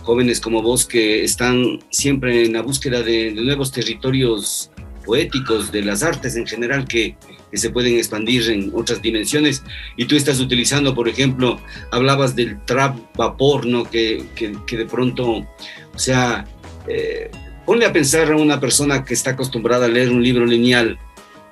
jóvenes 0.02 0.40
como 0.40 0.62
vos 0.62 0.86
que 0.86 1.22
están 1.22 1.78
siempre 1.90 2.44
en 2.44 2.54
la 2.54 2.62
búsqueda 2.62 3.02
de, 3.02 3.32
nuevos 3.32 3.70
territorios 3.70 4.70
poéticos, 5.04 5.72
de 5.72 5.82
las 5.82 6.02
artes 6.02 6.36
en 6.36 6.46
general 6.46 6.86
que, 6.86 7.16
que, 7.50 7.56
se 7.56 7.70
pueden 7.70 7.96
expandir 7.96 8.50
en 8.50 8.70
otras 8.74 9.00
dimensiones. 9.00 9.62
Y 9.96 10.06
tú 10.06 10.16
estás 10.16 10.40
utilizando, 10.40 10.94
por 10.94 11.08
ejemplo, 11.08 11.60
hablabas 11.90 12.34
del 12.34 12.62
trap 12.64 12.96
vapor, 13.16 13.66
¿no? 13.66 13.84
Que, 13.84 14.24
que, 14.34 14.56
que 14.66 14.76
de 14.76 14.86
pronto, 14.86 15.46
o 15.94 15.98
sea, 15.98 16.46
eh, 16.88 17.30
ponle 17.66 17.86
a 17.86 17.92
pensar 17.92 18.30
a 18.32 18.36
una 18.36 18.60
persona 18.60 19.04
que 19.04 19.14
está 19.14 19.30
acostumbrada 19.30 19.86
a 19.86 19.88
leer 19.88 20.10
un 20.10 20.22
libro 20.22 20.46
lineal, 20.46 20.98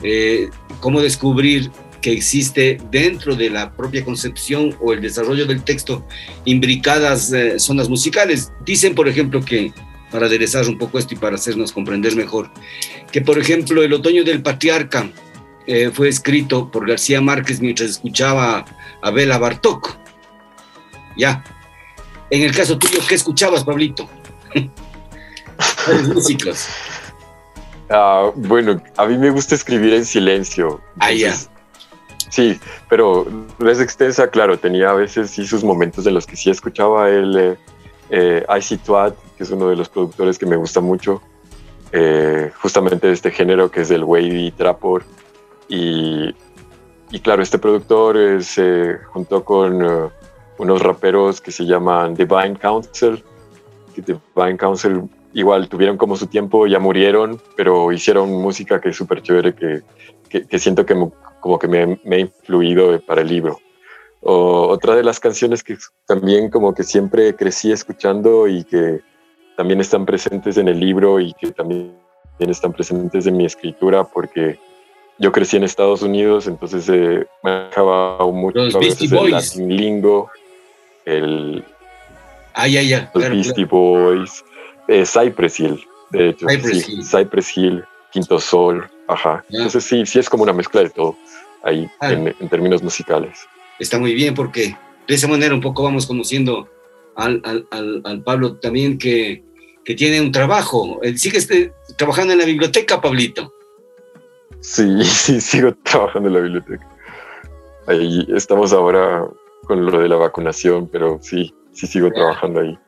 eh, 0.02 0.48
cómo 0.80 1.00
descubrir 1.00 1.70
que 2.00 2.12
existe 2.12 2.78
dentro 2.90 3.34
de 3.34 3.50
la 3.50 3.72
propia 3.72 4.04
concepción 4.04 4.76
o 4.80 4.92
el 4.92 5.00
desarrollo 5.00 5.46
del 5.46 5.64
texto 5.64 6.06
imbricadas 6.44 7.32
eh, 7.32 7.58
zonas 7.58 7.88
musicales. 7.88 8.52
Dicen, 8.64 8.94
por 8.94 9.08
ejemplo, 9.08 9.44
que, 9.44 9.72
para 10.10 10.26
aderezar 10.26 10.66
un 10.68 10.78
poco 10.78 10.98
esto 10.98 11.14
y 11.14 11.18
para 11.18 11.34
hacernos 11.34 11.72
comprender 11.72 12.14
mejor, 12.14 12.50
que, 13.10 13.20
por 13.20 13.38
ejemplo, 13.38 13.82
El 13.82 13.92
Otoño 13.92 14.24
del 14.24 14.42
Patriarca 14.42 15.10
fue 15.92 16.08
escrito 16.08 16.70
por 16.70 16.88
García 16.88 17.20
Márquez 17.20 17.60
mientras 17.60 17.90
escuchaba 17.90 18.64
a 19.02 19.10
Bela 19.10 19.36
Bartok. 19.36 19.98
Ya. 21.18 21.44
En 22.30 22.40
el 22.42 22.54
caso 22.54 22.78
tuyo, 22.78 23.00
¿qué 23.06 23.16
escuchabas, 23.16 23.64
Pablito? 23.64 24.08
músicos? 26.14 26.68
Ah, 27.90 28.30
bueno, 28.34 28.82
a 28.96 29.06
mí 29.06 29.16
me 29.16 29.30
gusta 29.30 29.54
escribir 29.54 29.94
en 29.94 30.04
silencio. 30.04 30.80
Ah, 30.98 31.12
ya. 31.12 31.34
Sí, 32.30 32.60
pero 32.90 33.26
es 33.66 33.80
extensa, 33.80 34.28
claro, 34.28 34.58
tenía 34.58 34.90
a 34.90 34.94
veces 34.94 35.30
sí 35.30 35.46
sus 35.46 35.64
momentos 35.64 36.06
en 36.06 36.14
los 36.14 36.26
que 36.26 36.36
sí 36.36 36.50
escuchaba 36.50 37.08
el 37.08 37.36
eh, 37.36 37.56
eh 38.10 38.46
Icy 38.58 38.76
Twat, 38.78 39.14
que 39.36 39.44
es 39.44 39.50
uno 39.50 39.68
de 39.68 39.76
los 39.76 39.88
productores 39.88 40.38
que 40.38 40.44
me 40.44 40.56
gusta 40.56 40.80
mucho, 40.80 41.22
eh, 41.92 42.52
justamente 42.60 43.06
de 43.06 43.14
este 43.14 43.30
género 43.30 43.70
que 43.70 43.80
es 43.80 43.90
el 43.90 44.04
wavy 44.04 44.52
trapor. 44.52 45.04
Y, 45.68 46.34
y 47.10 47.20
claro, 47.20 47.42
este 47.42 47.58
productor 47.58 48.42
se 48.44 48.98
juntó 49.10 49.44
con 49.44 49.82
uh, 49.82 50.10
unos 50.58 50.82
raperos 50.82 51.40
que 51.40 51.50
se 51.50 51.64
llaman 51.64 52.14
Divine 52.14 52.58
Council, 52.58 53.24
que 53.94 54.02
Divine 54.02 54.58
Council 54.58 55.08
igual 55.32 55.68
tuvieron 55.68 55.96
como 55.96 56.16
su 56.16 56.26
tiempo, 56.26 56.66
ya 56.66 56.78
murieron, 56.78 57.40
pero 57.56 57.92
hicieron 57.92 58.30
música 58.30 58.80
que 58.80 58.90
es 58.90 58.96
súper 58.96 59.22
chévere, 59.22 59.54
que, 59.54 59.82
que, 60.28 60.58
siento 60.58 60.84
que 60.84 60.94
como 61.40 61.58
que 61.58 61.68
me, 61.68 62.00
me, 62.04 62.16
ha 62.16 62.20
influido 62.20 63.00
para 63.00 63.22
el 63.22 63.28
libro. 63.28 63.58
O, 64.20 64.66
otra 64.68 64.96
de 64.96 65.04
las 65.04 65.20
canciones 65.20 65.62
que 65.62 65.76
también 66.06 66.50
como 66.50 66.74
que 66.74 66.82
siempre 66.82 67.34
crecí 67.34 67.70
escuchando 67.70 68.48
y 68.48 68.64
que 68.64 69.00
también 69.56 69.80
están 69.80 70.06
presentes 70.06 70.56
en 70.56 70.68
el 70.68 70.80
libro 70.80 71.20
y 71.20 71.32
que 71.34 71.52
también 71.52 71.94
están 72.38 72.72
presentes 72.72 73.26
en 73.26 73.36
mi 73.36 73.44
escritura 73.44 74.04
porque 74.04 74.58
yo 75.18 75.32
crecí 75.32 75.56
en 75.56 75.64
Estados 75.64 76.02
Unidos, 76.02 76.46
entonces 76.46 76.88
eh, 76.88 77.26
manejaba 77.42 78.24
mucho 78.30 78.58
los 78.58 78.74
Beastie 78.74 79.08
Boys. 79.08 79.56
el 79.56 79.68
lingo, 79.68 80.30
el, 81.04 81.64
ah, 82.54 82.68
ya, 82.68 82.82
ya, 82.82 83.10
los 83.14 83.28
Beastie 83.28 83.64
Boys, 83.64 84.44
eh, 84.88 85.04
Cypress 85.06 85.60
Hill, 85.60 85.86
de 86.10 86.30
hecho, 86.30 86.46
Cypress, 86.48 86.84
sí, 86.84 86.92
Hill. 86.92 87.04
Cypress 87.04 87.56
Hill, 87.56 87.84
Quinto 88.12 88.40
Sol, 88.40 88.88
ajá. 89.06 89.44
Entonces 89.50 89.84
sí, 89.84 90.04
sí 90.06 90.18
es 90.18 90.28
como 90.28 90.42
una 90.42 90.52
mezcla 90.52 90.82
de 90.82 90.90
todo 90.90 91.16
ahí 91.62 91.88
Ah. 92.00 92.12
en, 92.12 92.34
en 92.40 92.48
términos 92.48 92.82
musicales. 92.82 93.46
Está 93.78 93.98
muy 93.98 94.14
bien 94.14 94.34
porque 94.34 94.76
de 95.06 95.14
esa 95.14 95.28
manera 95.28 95.54
un 95.54 95.60
poco 95.60 95.82
vamos 95.84 96.06
conociendo 96.06 96.68
al, 97.16 97.40
al, 97.44 97.66
al, 97.70 98.02
al 98.04 98.22
Pablo 98.22 98.56
también 98.56 98.98
que, 98.98 99.42
que 99.84 99.94
tiene 99.94 100.20
un 100.20 100.32
trabajo. 100.32 100.98
Él 101.02 101.18
sigue 101.18 101.38
este- 101.38 101.72
trabajando 101.96 102.32
en 102.32 102.38
la 102.40 102.44
biblioteca, 102.44 103.00
Pablito. 103.00 103.52
Sí, 104.60 104.84
sí, 105.04 105.40
sigo 105.40 105.74
trabajando 105.82 106.28
en 106.28 106.34
la 106.34 106.40
biblioteca. 106.40 106.86
Ahí 107.86 108.26
estamos 108.34 108.72
ahora 108.72 109.26
con 109.64 109.84
lo 109.86 109.98
de 110.00 110.08
la 110.08 110.16
vacunación, 110.16 110.88
pero 110.88 111.18
sí, 111.22 111.54
sí 111.72 111.86
sigo 111.86 112.10
trabajando 112.10 112.60
ahí. 112.60 112.78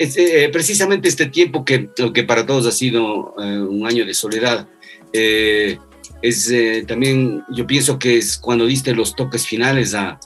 Es, 0.00 0.16
eh, 0.16 0.48
precisamente 0.50 1.08
este 1.08 1.26
tiempo 1.26 1.62
que, 1.62 1.90
que 2.14 2.24
para 2.24 2.46
todos 2.46 2.66
ha 2.66 2.72
sido 2.72 3.34
eh, 3.38 3.60
un 3.60 3.86
año 3.86 4.06
de 4.06 4.14
soledad, 4.14 4.66
eh, 5.12 5.76
es 6.22 6.50
también, 6.86 7.44
yo 7.50 7.66
pienso 7.66 7.98
que 7.98 8.16
es 8.16 8.38
cuando 8.38 8.64
diste 8.64 8.94
los 8.94 9.14
toques 9.14 9.46
finales 9.46 9.94
a, 9.94 10.18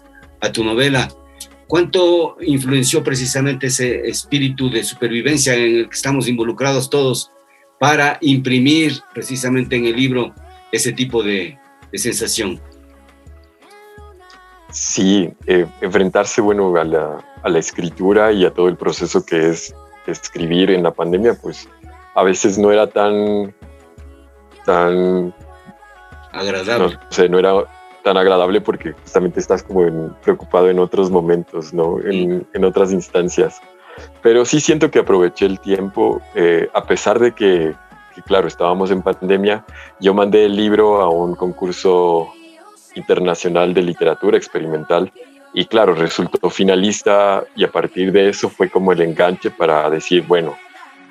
tu 0.52 0.62
novela. 0.62 1.08
¿Cuánto 1.66 2.36
influenció 2.42 3.02
precisamente 3.02 3.68
ese 3.68 4.06
espíritu 4.06 4.70
de 4.70 4.84
supervivencia 4.84 5.54
en 5.54 5.76
el 5.78 5.88
que 5.88 5.96
estamos 5.96 6.28
involucrados 6.28 6.90
todos 6.90 7.30
para 7.80 8.18
imprimir 8.20 9.00
precisamente 9.12 9.74
en 9.74 9.86
el 9.86 9.96
libro 9.96 10.34
ese 10.70 10.92
tipo 10.92 11.22
de 11.22 11.58
sensación? 11.94 12.60
Sí, 14.74 15.32
eh, 15.46 15.66
enfrentarse, 15.80 16.40
bueno, 16.40 16.74
a 16.76 16.82
la, 16.84 17.24
a 17.42 17.48
la 17.48 17.58
escritura 17.60 18.32
y 18.32 18.44
a 18.44 18.50
todo 18.52 18.66
el 18.68 18.76
proceso 18.76 19.24
que 19.24 19.50
es 19.50 19.72
escribir 20.08 20.70
en 20.72 20.82
la 20.82 20.90
pandemia, 20.92 21.34
pues 21.40 21.68
a 22.16 22.24
veces 22.24 22.58
no 22.58 22.72
era 22.72 22.88
tan, 22.88 23.54
tan, 24.66 25.28
no 25.28 25.34
Agradable. 26.32 26.98
sé, 27.10 27.28
no 27.28 27.38
era 27.38 27.52
tan 28.02 28.16
agradable 28.16 28.60
porque 28.60 28.92
justamente 28.92 29.38
estás 29.40 29.62
como 29.62 29.82
en- 29.84 30.12
preocupado 30.22 30.68
en 30.68 30.78
otros 30.80 31.08
momentos, 31.10 31.72
¿no? 31.72 32.00
En, 32.00 32.44
en 32.52 32.64
otras 32.64 32.92
instancias. 32.92 33.60
Pero 34.22 34.44
sí 34.44 34.60
siento 34.60 34.90
que 34.90 34.98
aproveché 34.98 35.46
el 35.46 35.60
tiempo, 35.60 36.20
eh, 36.34 36.68
a 36.74 36.82
pesar 36.84 37.20
de 37.20 37.32
que, 37.32 37.74
que, 38.14 38.22
claro, 38.22 38.48
estábamos 38.48 38.90
en 38.90 39.02
pandemia, 39.02 39.64
yo 40.00 40.12
mandé 40.14 40.46
el 40.46 40.56
libro 40.56 41.00
a 41.00 41.08
un 41.08 41.36
concurso 41.36 42.26
internacional 42.94 43.74
de 43.74 43.82
literatura 43.82 44.36
experimental. 44.36 45.12
Y 45.52 45.66
claro, 45.66 45.94
resultó 45.94 46.50
finalista 46.50 47.44
y 47.54 47.64
a 47.64 47.70
partir 47.70 48.10
de 48.10 48.28
eso 48.28 48.48
fue 48.48 48.68
como 48.68 48.92
el 48.92 49.00
enganche 49.00 49.50
para 49.50 49.88
decir, 49.88 50.24
bueno, 50.26 50.56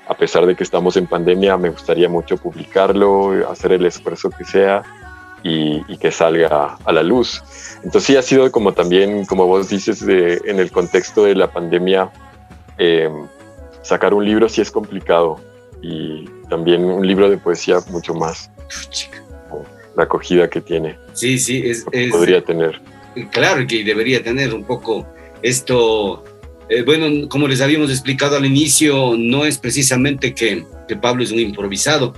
a 0.07 0.13
pesar 0.15 0.45
de 0.45 0.53
que 0.55 0.63
estamos 0.63 0.97
en 0.97 1.07
pandemia, 1.07 1.55
me 1.55 1.69
gustaría 1.69 2.09
mucho 2.09 2.35
publicarlo, 2.35 3.49
hacer 3.49 3.71
el 3.71 3.85
esfuerzo 3.85 4.29
que 4.29 4.43
sea 4.43 4.83
y, 5.43 5.81
y 5.87 5.97
que 5.97 6.11
salga 6.11 6.77
a 6.83 6.91
la 6.91 7.03
luz. 7.03 7.41
Entonces 7.83 8.03
sí 8.03 8.17
ha 8.17 8.21
sido 8.21 8.51
como 8.51 8.73
también, 8.73 9.25
como 9.25 9.47
vos 9.47 9.69
dices, 9.69 10.05
de- 10.05 10.41
en 10.45 10.59
el 10.59 10.71
contexto 10.71 11.23
de 11.23 11.35
la 11.35 11.47
pandemia, 11.51 12.11
eh, 12.77 13.09
sacar 13.81 14.13
un 14.13 14.25
libro 14.25 14.49
sí 14.49 14.59
es 14.61 14.71
complicado 14.71 15.39
y 15.81 16.25
también 16.49 16.83
un 16.83 17.05
libro 17.07 17.29
de 17.29 17.37
poesía 17.37 17.77
mucho 17.89 18.13
más, 18.13 18.51
la 19.95 20.03
acogida 20.03 20.49
que 20.49 20.61
tiene, 20.61 20.97
Sí, 21.13 21.37
sí, 21.39 21.61
es, 21.65 21.85
es- 21.91 22.11
podría 22.11 22.41
tener. 22.41 22.79
Claro 23.31 23.67
que 23.67 23.83
debería 23.83 24.23
tener 24.23 24.53
un 24.53 24.63
poco 24.63 25.05
esto. 25.43 26.23
eh, 26.69 26.81
bueno, 26.81 27.27
como 27.29 27.47
les 27.47 27.61
habíamos 27.61 27.89
explicado 27.91 28.37
al 28.37 28.45
inicio, 28.45 29.15
no 29.17 29.45
es 29.45 29.57
precisamente 29.59 30.33
que, 30.33 30.65
que 30.87 30.95
Pablo 30.95 31.23
es 31.23 31.31
un 31.31 31.39
improvisado. 31.39 32.13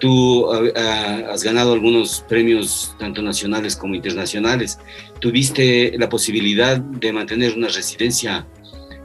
Tú 0.00 0.50
ah, 0.50 1.20
has 1.30 1.44
ganado 1.44 1.74
algunos 1.74 2.24
premios, 2.28 2.96
tanto 2.98 3.22
nacionales 3.22 3.76
como 3.76 3.94
internacionales. 3.94 4.78
Tuviste 5.20 5.94
la 5.96 6.08
posibilidad 6.08 6.78
de 6.78 7.12
mantener 7.12 7.54
una 7.56 7.68
residencia 7.68 8.44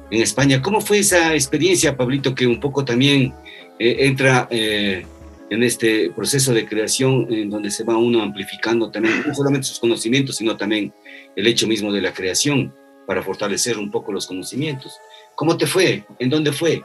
en 0.09 0.21
España. 0.23 0.59
¿Cómo 0.61 0.81
fue 0.81 0.99
esa 0.99 1.35
experiencia, 1.35 1.95
Pablito, 1.95 2.33
que 2.33 2.47
un 2.47 2.59
poco 2.59 2.83
también 2.83 3.33
eh, 3.77 3.97
entra 3.99 4.47
eh, 4.49 5.05
en 5.49 5.63
este 5.63 6.11
proceso 6.11 6.53
de 6.53 6.67
creación 6.67 7.27
en 7.31 7.49
donde 7.49 7.71
se 7.71 7.83
va 7.83 7.97
uno 7.97 8.21
amplificando 8.21 8.91
también 8.91 9.23
no 9.25 9.33
solamente 9.33 9.67
sus 9.67 9.79
conocimientos, 9.79 10.35
sino 10.37 10.57
también 10.57 10.93
el 11.35 11.47
hecho 11.47 11.67
mismo 11.67 11.91
de 11.91 12.01
la 12.01 12.13
creación 12.13 12.73
para 13.05 13.23
fortalecer 13.23 13.77
un 13.77 13.89
poco 13.89 14.11
los 14.11 14.27
conocimientos. 14.27 14.99
¿Cómo 15.35 15.55
te 15.57 15.65
fue? 15.67 16.05
¿En 16.19 16.29
dónde 16.29 16.51
fue? 16.51 16.81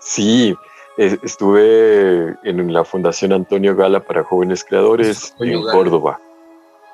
Sí, 0.00 0.54
eh, 0.98 1.18
estuve 1.22 2.36
en 2.44 2.72
la 2.72 2.84
Fundación 2.84 3.32
Antonio 3.32 3.74
Gala 3.74 4.00
para 4.00 4.22
Jóvenes 4.22 4.64
Creadores 4.64 5.32
Antonio 5.32 5.58
en 5.58 5.64
Gala. 5.64 5.72
Córdoba. 5.72 6.20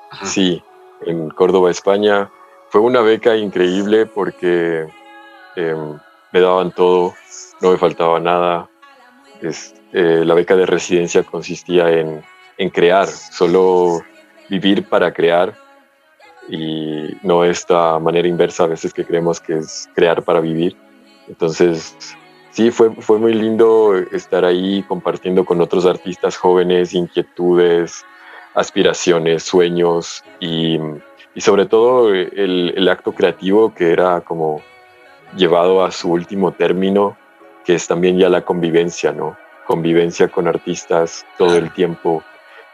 Ajá. 0.09 0.25
Sí, 0.25 0.63
en 1.05 1.29
Córdoba, 1.29 1.69
España. 1.69 2.31
Fue 2.69 2.81
una 2.81 3.01
beca 3.01 3.37
increíble 3.37 4.07
porque 4.07 4.87
em, 5.55 5.99
me 6.31 6.39
daban 6.39 6.71
todo, 6.71 7.13
no 7.61 7.71
me 7.71 7.77
faltaba 7.77 8.19
nada. 8.19 8.67
Es, 9.41 9.75
eh, 9.93 10.23
la 10.25 10.33
beca 10.33 10.55
de 10.55 10.65
residencia 10.65 11.23
consistía 11.23 11.91
en, 11.91 12.23
en 12.57 12.69
crear, 12.69 13.07
solo 13.07 14.01
vivir 14.49 14.89
para 14.89 15.13
crear 15.13 15.53
y 16.49 17.15
no 17.21 17.43
esta 17.43 17.99
manera 17.99 18.27
inversa 18.27 18.63
a 18.63 18.67
veces 18.67 18.93
que 18.93 19.05
creemos 19.05 19.39
que 19.39 19.57
es 19.57 19.89
crear 19.93 20.23
para 20.23 20.41
vivir. 20.41 20.75
Entonces, 21.27 21.95
sí, 22.51 22.71
fue, 22.71 22.91
fue 22.99 23.19
muy 23.19 23.33
lindo 23.33 23.95
estar 24.11 24.43
ahí 24.43 24.83
compartiendo 24.87 25.45
con 25.45 25.61
otros 25.61 25.85
artistas 25.85 26.37
jóvenes, 26.37 26.93
inquietudes, 26.93 28.03
aspiraciones, 28.55 29.43
sueños 29.43 30.23
y, 30.39 30.79
y 31.33 31.41
sobre 31.41 31.65
todo 31.65 32.13
el, 32.13 32.73
el 32.75 32.89
acto 32.89 33.13
creativo 33.13 33.73
que 33.73 33.91
era 33.91 34.21
como 34.21 34.61
llevado 35.35 35.83
a 35.83 35.91
su 35.91 36.11
último 36.11 36.51
término, 36.51 37.17
que 37.63 37.75
es 37.75 37.87
también 37.87 38.17
ya 38.17 38.29
la 38.29 38.41
convivencia, 38.41 39.11
¿no? 39.11 39.37
Convivencia 39.65 40.27
con 40.27 40.47
artistas 40.47 41.25
todo 41.37 41.57
el 41.57 41.71
tiempo 41.71 42.23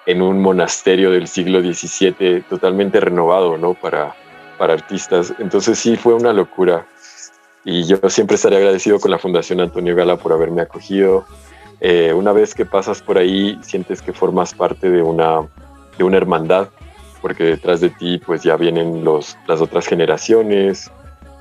en 0.05 0.21
un 0.21 0.41
monasterio 0.41 1.11
del 1.11 1.27
siglo 1.27 1.61
XVII 1.61 2.41
totalmente 2.49 2.99
renovado, 2.99 3.57
¿no? 3.57 3.73
Para, 3.75 4.15
para 4.57 4.73
artistas. 4.73 5.33
Entonces 5.39 5.77
sí, 5.77 5.95
fue 5.95 6.13
una 6.13 6.33
locura. 6.33 6.87
Y 7.63 7.83
yo 7.83 7.97
siempre 8.09 8.35
estaré 8.35 8.57
agradecido 8.57 8.99
con 8.99 9.11
la 9.11 9.19
Fundación 9.19 9.59
Antonio 9.59 9.95
Gala 9.95 10.17
por 10.17 10.33
haberme 10.33 10.61
acogido. 10.61 11.25
Eh, 11.81 12.13
una 12.13 12.31
vez 12.31 12.55
que 12.55 12.65
pasas 12.65 13.01
por 13.01 13.17
ahí, 13.17 13.57
sientes 13.61 14.01
que 14.01 14.13
formas 14.13 14.53
parte 14.53 14.89
de 14.89 15.01
una, 15.01 15.47
de 15.97 16.03
una 16.03 16.17
hermandad, 16.17 16.69
porque 17.21 17.43
detrás 17.43 17.79
de 17.79 17.89
ti 17.89 18.17
pues 18.17 18.43
ya 18.43 18.55
vienen 18.55 19.03
los, 19.03 19.37
las 19.47 19.61
otras 19.61 19.85
generaciones 19.87 20.91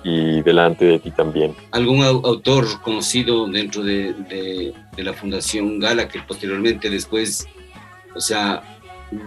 y 0.05 0.43
delante 0.43 0.85
de 0.85 0.99
ti 0.99 1.11
también. 1.11 1.55
¿Algún 1.73 2.01
au- 2.03 2.25
autor 2.25 2.67
conocido 2.83 3.47
dentro 3.49 3.83
de, 3.83 4.13
de- 4.15 4.73
de 4.97 5.03
la 5.03 5.13
Fundación 5.13 5.79
Gala 5.81 6.09
que 6.09 6.21
posteriormente 6.21 6.89
después, 6.89 7.47
o 8.15 8.21
sea, 8.21 8.63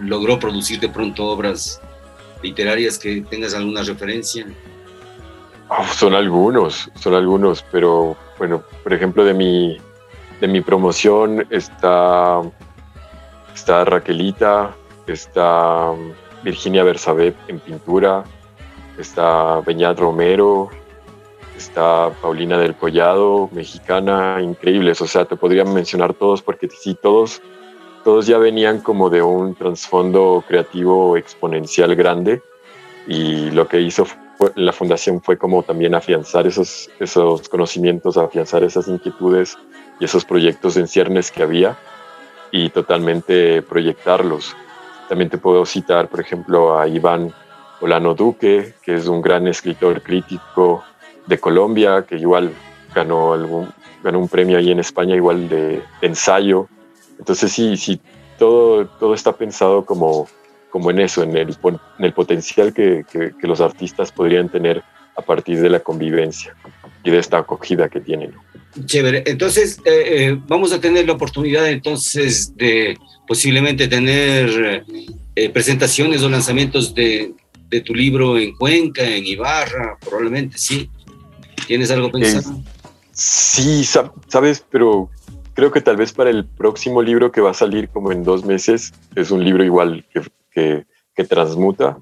logró 0.02 0.38
producir 0.38 0.80
de 0.80 0.88
pronto 0.88 1.24
obras 1.26 1.80
literarias 2.42 2.98
que 2.98 3.20
tengas 3.22 3.54
alguna 3.54 3.82
referencia? 3.82 4.46
Oh, 5.68 5.84
son 5.94 6.14
algunos, 6.14 6.90
son 6.94 7.14
algunos, 7.14 7.64
pero 7.70 8.16
bueno, 8.38 8.62
por 8.82 8.92
ejemplo, 8.92 9.24
de 9.24 9.32
mi, 9.34 9.78
de 10.40 10.48
mi 10.48 10.60
promoción 10.60 11.46
está, 11.50 12.40
está 13.54 13.84
Raquelita, 13.84 14.74
está 15.06 15.90
um, 15.90 16.12
Virginia 16.42 16.82
Bersabé 16.82 17.34
en 17.48 17.58
pintura, 17.60 18.24
está 19.02 19.60
Beñat 19.60 19.98
Romero, 19.98 20.70
está 21.56 22.10
Paulina 22.22 22.56
del 22.56 22.74
Collado, 22.74 23.48
mexicana, 23.52 24.38
increíbles. 24.40 25.00
O 25.00 25.06
sea, 25.06 25.24
te 25.24 25.36
podría 25.36 25.64
mencionar 25.64 26.14
todos 26.14 26.40
porque 26.40 26.68
sí, 26.68 26.96
todos, 27.00 27.42
todos 28.04 28.26
ya 28.26 28.38
venían 28.38 28.80
como 28.80 29.10
de 29.10 29.22
un 29.22 29.54
trasfondo 29.54 30.42
creativo 30.48 31.16
exponencial 31.16 31.94
grande 31.94 32.42
y 33.06 33.50
lo 33.50 33.68
que 33.68 33.80
hizo 33.80 34.06
la 34.56 34.72
fundación 34.72 35.20
fue 35.22 35.36
como 35.36 35.62
también 35.62 35.94
afianzar 35.94 36.46
esos, 36.46 36.90
esos 36.98 37.48
conocimientos, 37.48 38.16
afianzar 38.16 38.64
esas 38.64 38.88
inquietudes 38.88 39.56
y 40.00 40.04
esos 40.04 40.24
proyectos 40.24 40.76
en 40.76 40.88
ciernes 40.88 41.30
que 41.30 41.42
había 41.42 41.76
y 42.50 42.70
totalmente 42.70 43.62
proyectarlos. 43.62 44.56
También 45.08 45.30
te 45.30 45.38
puedo 45.38 45.64
citar, 45.64 46.08
por 46.08 46.20
ejemplo, 46.20 46.78
a 46.78 46.88
Iván 46.88 47.32
Olano 47.82 48.14
Duque, 48.14 48.74
que 48.84 48.94
es 48.94 49.08
un 49.08 49.20
gran 49.20 49.48
escritor 49.48 50.02
crítico 50.02 50.84
de 51.26 51.38
Colombia, 51.38 52.06
que 52.08 52.16
igual 52.16 52.52
ganó, 52.94 53.32
algún, 53.32 53.70
ganó 54.04 54.20
un 54.20 54.28
premio 54.28 54.56
ahí 54.56 54.70
en 54.70 54.78
España, 54.78 55.16
igual 55.16 55.48
de, 55.48 55.82
ensayo. 56.00 56.68
Entonces 57.18 57.50
sí, 57.50 57.76
sí, 57.76 58.00
todo, 58.38 58.86
todo 58.86 59.14
está 59.14 59.32
pensado 59.32 59.84
como, 59.84 60.28
como 60.70 60.92
en 60.92 61.00
eso, 61.00 61.24
en 61.24 61.36
el, 61.36 61.56
en 61.64 62.04
el 62.04 62.12
potencial 62.12 62.72
que, 62.72 63.04
que, 63.10 63.46
los 63.48 63.60
artistas 63.60 64.12
podrían 64.12 64.48
tener 64.48 64.84
a 65.16 65.22
partir 65.22 65.60
de 65.60 65.68
la 65.68 65.80
convivencia 65.80 66.54
y 67.02 67.10
de 67.10 67.18
esta 67.18 67.38
acogida 67.38 67.88
que 67.88 68.00
tienen. 68.00 68.32
Chévere. 68.86 69.24
Entonces, 69.26 69.78
eh, 69.84 70.04
eh, 70.06 70.38
vamos 70.46 70.72
a 70.72 70.80
tener 70.80 71.06
la 71.06 71.14
oportunidad 71.14 71.68
entonces 71.68 72.56
de 72.56 72.96
posiblemente 73.26 73.88
tener 73.88 74.84
eh, 75.34 75.50
presentaciones 75.50 76.22
o 76.22 76.28
lanzamientos 76.28 76.94
de, 76.94 77.34
de, 77.72 77.80
tu 77.80 77.94
libro 77.94 78.38
en 78.38 78.54
Cuenca, 78.54 79.02
en 79.02 79.26
Ibarra, 79.26 79.98
probablemente, 79.98 80.58
sí. 80.58 80.88
¿Tienes 81.66 81.90
algo 81.90 82.10
pensado? 82.10 82.60
sí, 83.12 83.84
sabes, 83.84 84.64
pero 84.70 85.10
creo 85.54 85.70
que 85.70 85.80
tal 85.80 85.96
vez 85.96 86.12
para 86.12 86.30
el 86.30 86.44
próximo 86.44 87.02
libro 87.02 87.30
que 87.30 87.40
va 87.40 87.50
a 87.50 87.54
salir 87.54 87.88
como 87.88 88.12
en 88.12 88.24
dos 88.24 88.44
meses, 88.44 88.92
es 89.14 89.30
un 89.30 89.44
libro 89.44 89.64
igual 89.64 90.04
que, 90.52 90.84
que, 91.14 91.24
transmuta 91.24 91.98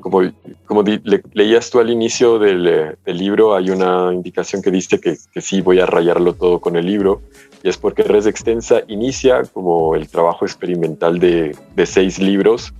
como, 0.00 0.22
como 0.66 0.82
leías 0.82 1.70
tú 1.70 1.80
al 1.80 1.90
inicio 1.90 2.38
del, 2.38 2.96
libro, 3.06 3.54
hay 3.54 3.70
una 3.70 4.12
indicación 4.12 4.62
que 4.62 4.70
dice 4.70 5.00
que, 5.00 5.16
que, 5.32 5.40
sí 5.40 5.60
voy 5.60 5.80
a 5.80 5.86
rayarlo 5.86 6.34
todo 6.34 6.60
con 6.60 6.76
el 6.76 6.86
libro, 6.86 7.22
y 7.62 7.68
es 7.68 7.76
porque 7.76 8.02
Res 8.02 8.26
Extensa 8.26 8.82
inicia 8.88 9.42
como 9.44 9.94
el 9.94 10.08
trabajo 10.08 10.44
experimental 10.44 11.18
de, 11.18 11.56
de 11.74 11.86
seis 11.86 12.18
libros 12.18 12.72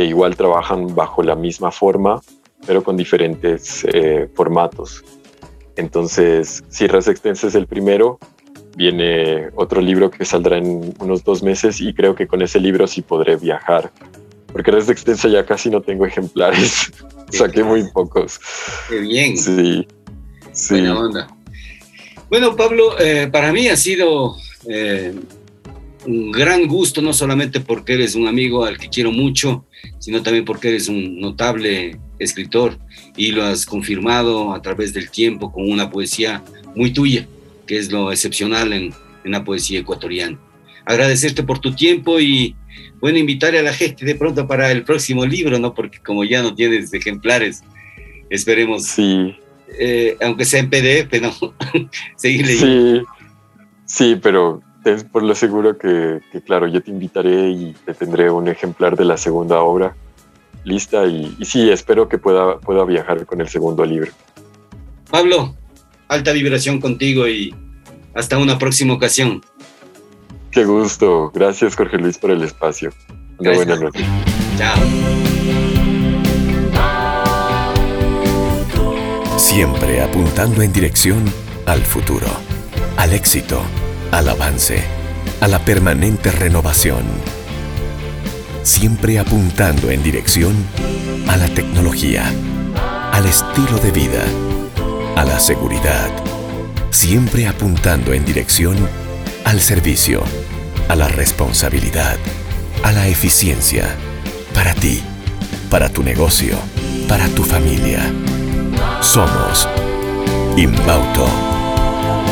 que 0.00 0.06
igual 0.06 0.34
trabajan 0.34 0.94
bajo 0.94 1.22
la 1.22 1.36
misma 1.36 1.70
forma, 1.70 2.22
pero 2.66 2.82
con 2.82 2.96
diferentes 2.96 3.84
eh, 3.92 4.30
formatos. 4.34 5.04
Entonces, 5.76 6.64
si 6.70 6.86
Res 6.86 7.06
Extensa 7.06 7.48
es 7.48 7.54
el 7.54 7.66
primero, 7.66 8.18
viene 8.76 9.50
otro 9.56 9.82
libro 9.82 10.10
que 10.10 10.24
saldrá 10.24 10.56
en 10.56 10.94
unos 11.00 11.22
dos 11.22 11.42
meses 11.42 11.82
y 11.82 11.92
creo 11.92 12.14
que 12.14 12.26
con 12.26 12.40
ese 12.40 12.58
libro 12.58 12.86
sí 12.86 13.02
podré 13.02 13.36
viajar 13.36 13.92
porque 14.50 14.72
desde 14.72 14.94
extensa 14.94 15.28
ya 15.28 15.44
casi 15.44 15.68
no 15.68 15.82
tengo 15.82 16.06
ejemplares. 16.06 16.90
Saqué 17.30 17.62
muy 17.62 17.84
pocos. 17.90 18.40
Qué 18.88 19.00
bien. 19.00 19.36
Sí. 19.36 19.86
sí. 20.52 20.80
Buena 20.80 20.98
onda. 20.98 21.36
Bueno, 22.30 22.56
Pablo, 22.56 22.98
eh, 22.98 23.28
para 23.30 23.52
mí 23.52 23.68
ha 23.68 23.76
sido 23.76 24.34
eh, 24.66 25.14
un 26.06 26.30
gran 26.30 26.66
gusto, 26.66 27.02
no 27.02 27.12
solamente 27.12 27.60
porque 27.60 27.94
eres 27.94 28.14
un 28.14 28.26
amigo 28.26 28.64
al 28.64 28.78
que 28.78 28.88
quiero 28.88 29.12
mucho, 29.12 29.66
sino 29.98 30.22
también 30.22 30.44
porque 30.44 30.68
eres 30.68 30.88
un 30.88 31.20
notable 31.20 31.98
escritor 32.18 32.78
y 33.16 33.32
lo 33.32 33.44
has 33.44 33.66
confirmado 33.66 34.54
a 34.54 34.62
través 34.62 34.92
del 34.92 35.10
tiempo 35.10 35.52
con 35.52 35.70
una 35.70 35.90
poesía 35.90 36.42
muy 36.74 36.92
tuya, 36.92 37.26
que 37.66 37.78
es 37.78 37.90
lo 37.90 38.12
excepcional 38.12 38.72
en, 38.72 38.92
en 39.24 39.30
la 39.30 39.44
poesía 39.44 39.80
ecuatoriana. 39.80 40.38
Agradecerte 40.86 41.42
por 41.42 41.58
tu 41.58 41.74
tiempo 41.74 42.18
y 42.20 42.54
bueno, 43.00 43.18
invitar 43.18 43.54
a 43.56 43.62
la 43.62 43.72
gente 43.72 44.04
de 44.04 44.14
pronto 44.14 44.46
para 44.46 44.70
el 44.70 44.84
próximo 44.84 45.24
libro, 45.24 45.58
¿no? 45.58 45.74
Porque 45.74 45.98
como 45.98 46.24
ya 46.24 46.42
no 46.42 46.54
tienes 46.54 46.92
ejemplares, 46.92 47.62
esperemos. 48.28 48.84
Sí. 48.86 49.34
Eh, 49.78 50.16
aunque 50.20 50.44
sea 50.44 50.60
en 50.60 50.68
PDF, 50.68 51.20
¿no? 51.20 51.54
Seguir 52.16 52.46
leyendo. 52.46 53.00
Sí, 53.00 53.06
sí, 53.86 54.18
pero 54.20 54.62
por 55.12 55.22
lo 55.22 55.34
seguro 55.34 55.76
que, 55.76 56.20
claro, 56.46 56.66
yo 56.66 56.82
te 56.82 56.90
invitaré 56.90 57.50
y 57.50 57.74
te 57.84 57.94
tendré 57.94 58.30
un 58.30 58.48
ejemplar 58.48 58.96
de 58.96 59.04
la 59.04 59.16
segunda 59.16 59.60
obra 59.60 59.94
lista 60.64 61.06
y, 61.06 61.36
y 61.38 61.44
sí, 61.44 61.70
espero 61.70 62.08
que 62.08 62.18
pueda, 62.18 62.58
pueda 62.58 62.84
viajar 62.84 63.24
con 63.26 63.40
el 63.40 63.48
segundo 63.48 63.84
libro. 63.84 64.12
Pablo, 65.10 65.54
alta 66.08 66.32
vibración 66.32 66.80
contigo 66.80 67.26
y 67.26 67.54
hasta 68.14 68.38
una 68.38 68.58
próxima 68.58 68.94
ocasión. 68.94 69.42
Qué 70.50 70.64
gusto. 70.64 71.30
Gracias, 71.32 71.76
Jorge 71.76 71.98
Luis, 71.98 72.18
por 72.18 72.30
el 72.30 72.42
espacio. 72.42 72.92
Una 73.38 73.54
buena 73.54 73.76
noche. 73.76 74.04
Chao. 74.58 74.76
Siempre 79.36 80.02
apuntando 80.02 80.62
en 80.62 80.72
dirección 80.72 81.24
al 81.66 81.80
futuro, 81.80 82.26
al 82.96 83.12
éxito, 83.12 83.62
al 84.12 84.28
avance, 84.28 84.82
a 85.40 85.48
la 85.48 85.58
permanente 85.64 86.30
renovación. 86.30 87.04
Siempre 88.62 89.18
apuntando 89.18 89.90
en 89.90 90.02
dirección 90.02 90.54
a 91.28 91.36
la 91.36 91.48
tecnología, 91.48 92.24
al 93.12 93.26
estilo 93.26 93.78
de 93.78 93.90
vida, 93.90 94.22
a 95.16 95.24
la 95.24 95.40
seguridad. 95.40 96.10
Siempre 96.90 97.46
apuntando 97.46 98.12
en 98.12 98.24
dirección 98.24 98.76
al 99.44 99.60
servicio, 99.60 100.22
a 100.88 100.96
la 100.96 101.08
responsabilidad, 101.08 102.16
a 102.82 102.92
la 102.92 103.08
eficiencia, 103.08 103.84
para 104.54 104.74
ti, 104.74 105.02
para 105.70 105.88
tu 105.88 106.02
negocio, 106.02 106.56
para 107.08 107.28
tu 107.28 107.44
familia. 107.44 108.02
Somos 109.00 109.68
Inbauto, 110.56 111.26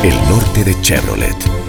el 0.03 0.13
norte 0.29 0.63
de 0.63 0.79
Chevrolet. 0.81 1.68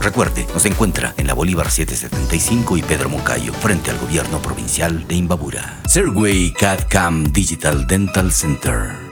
Recuerde, 0.00 0.46
nos 0.52 0.64
encuentra 0.66 1.14
en 1.16 1.26
la 1.26 1.34
Bolívar 1.34 1.70
775 1.70 2.76
y 2.76 2.82
Pedro 2.82 3.08
Moncayo, 3.08 3.52
frente 3.52 3.90
al 3.90 3.98
gobierno 3.98 4.40
provincial 4.40 5.06
de 5.06 5.14
Imbabura. 5.14 5.80
Serway 5.86 6.52
CAD 6.52 6.88
CAM 6.88 7.32
Digital 7.32 7.86
Dental 7.86 8.32
Center. 8.32 9.11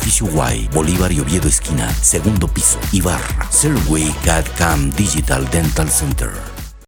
edificio 0.01 0.27
Y, 0.53 0.67
Bolívar 0.73 1.11
y 1.11 1.19
Oviedo 1.19 1.47
esquina, 1.47 1.89
segundo 1.93 2.47
piso, 2.47 2.79
Ibarra. 2.91 3.47
Serway 3.51 4.11
CAD 4.23 4.45
Cam 4.57 4.89
Digital 4.91 5.47
Dental 5.51 5.89
Center. 5.89 6.50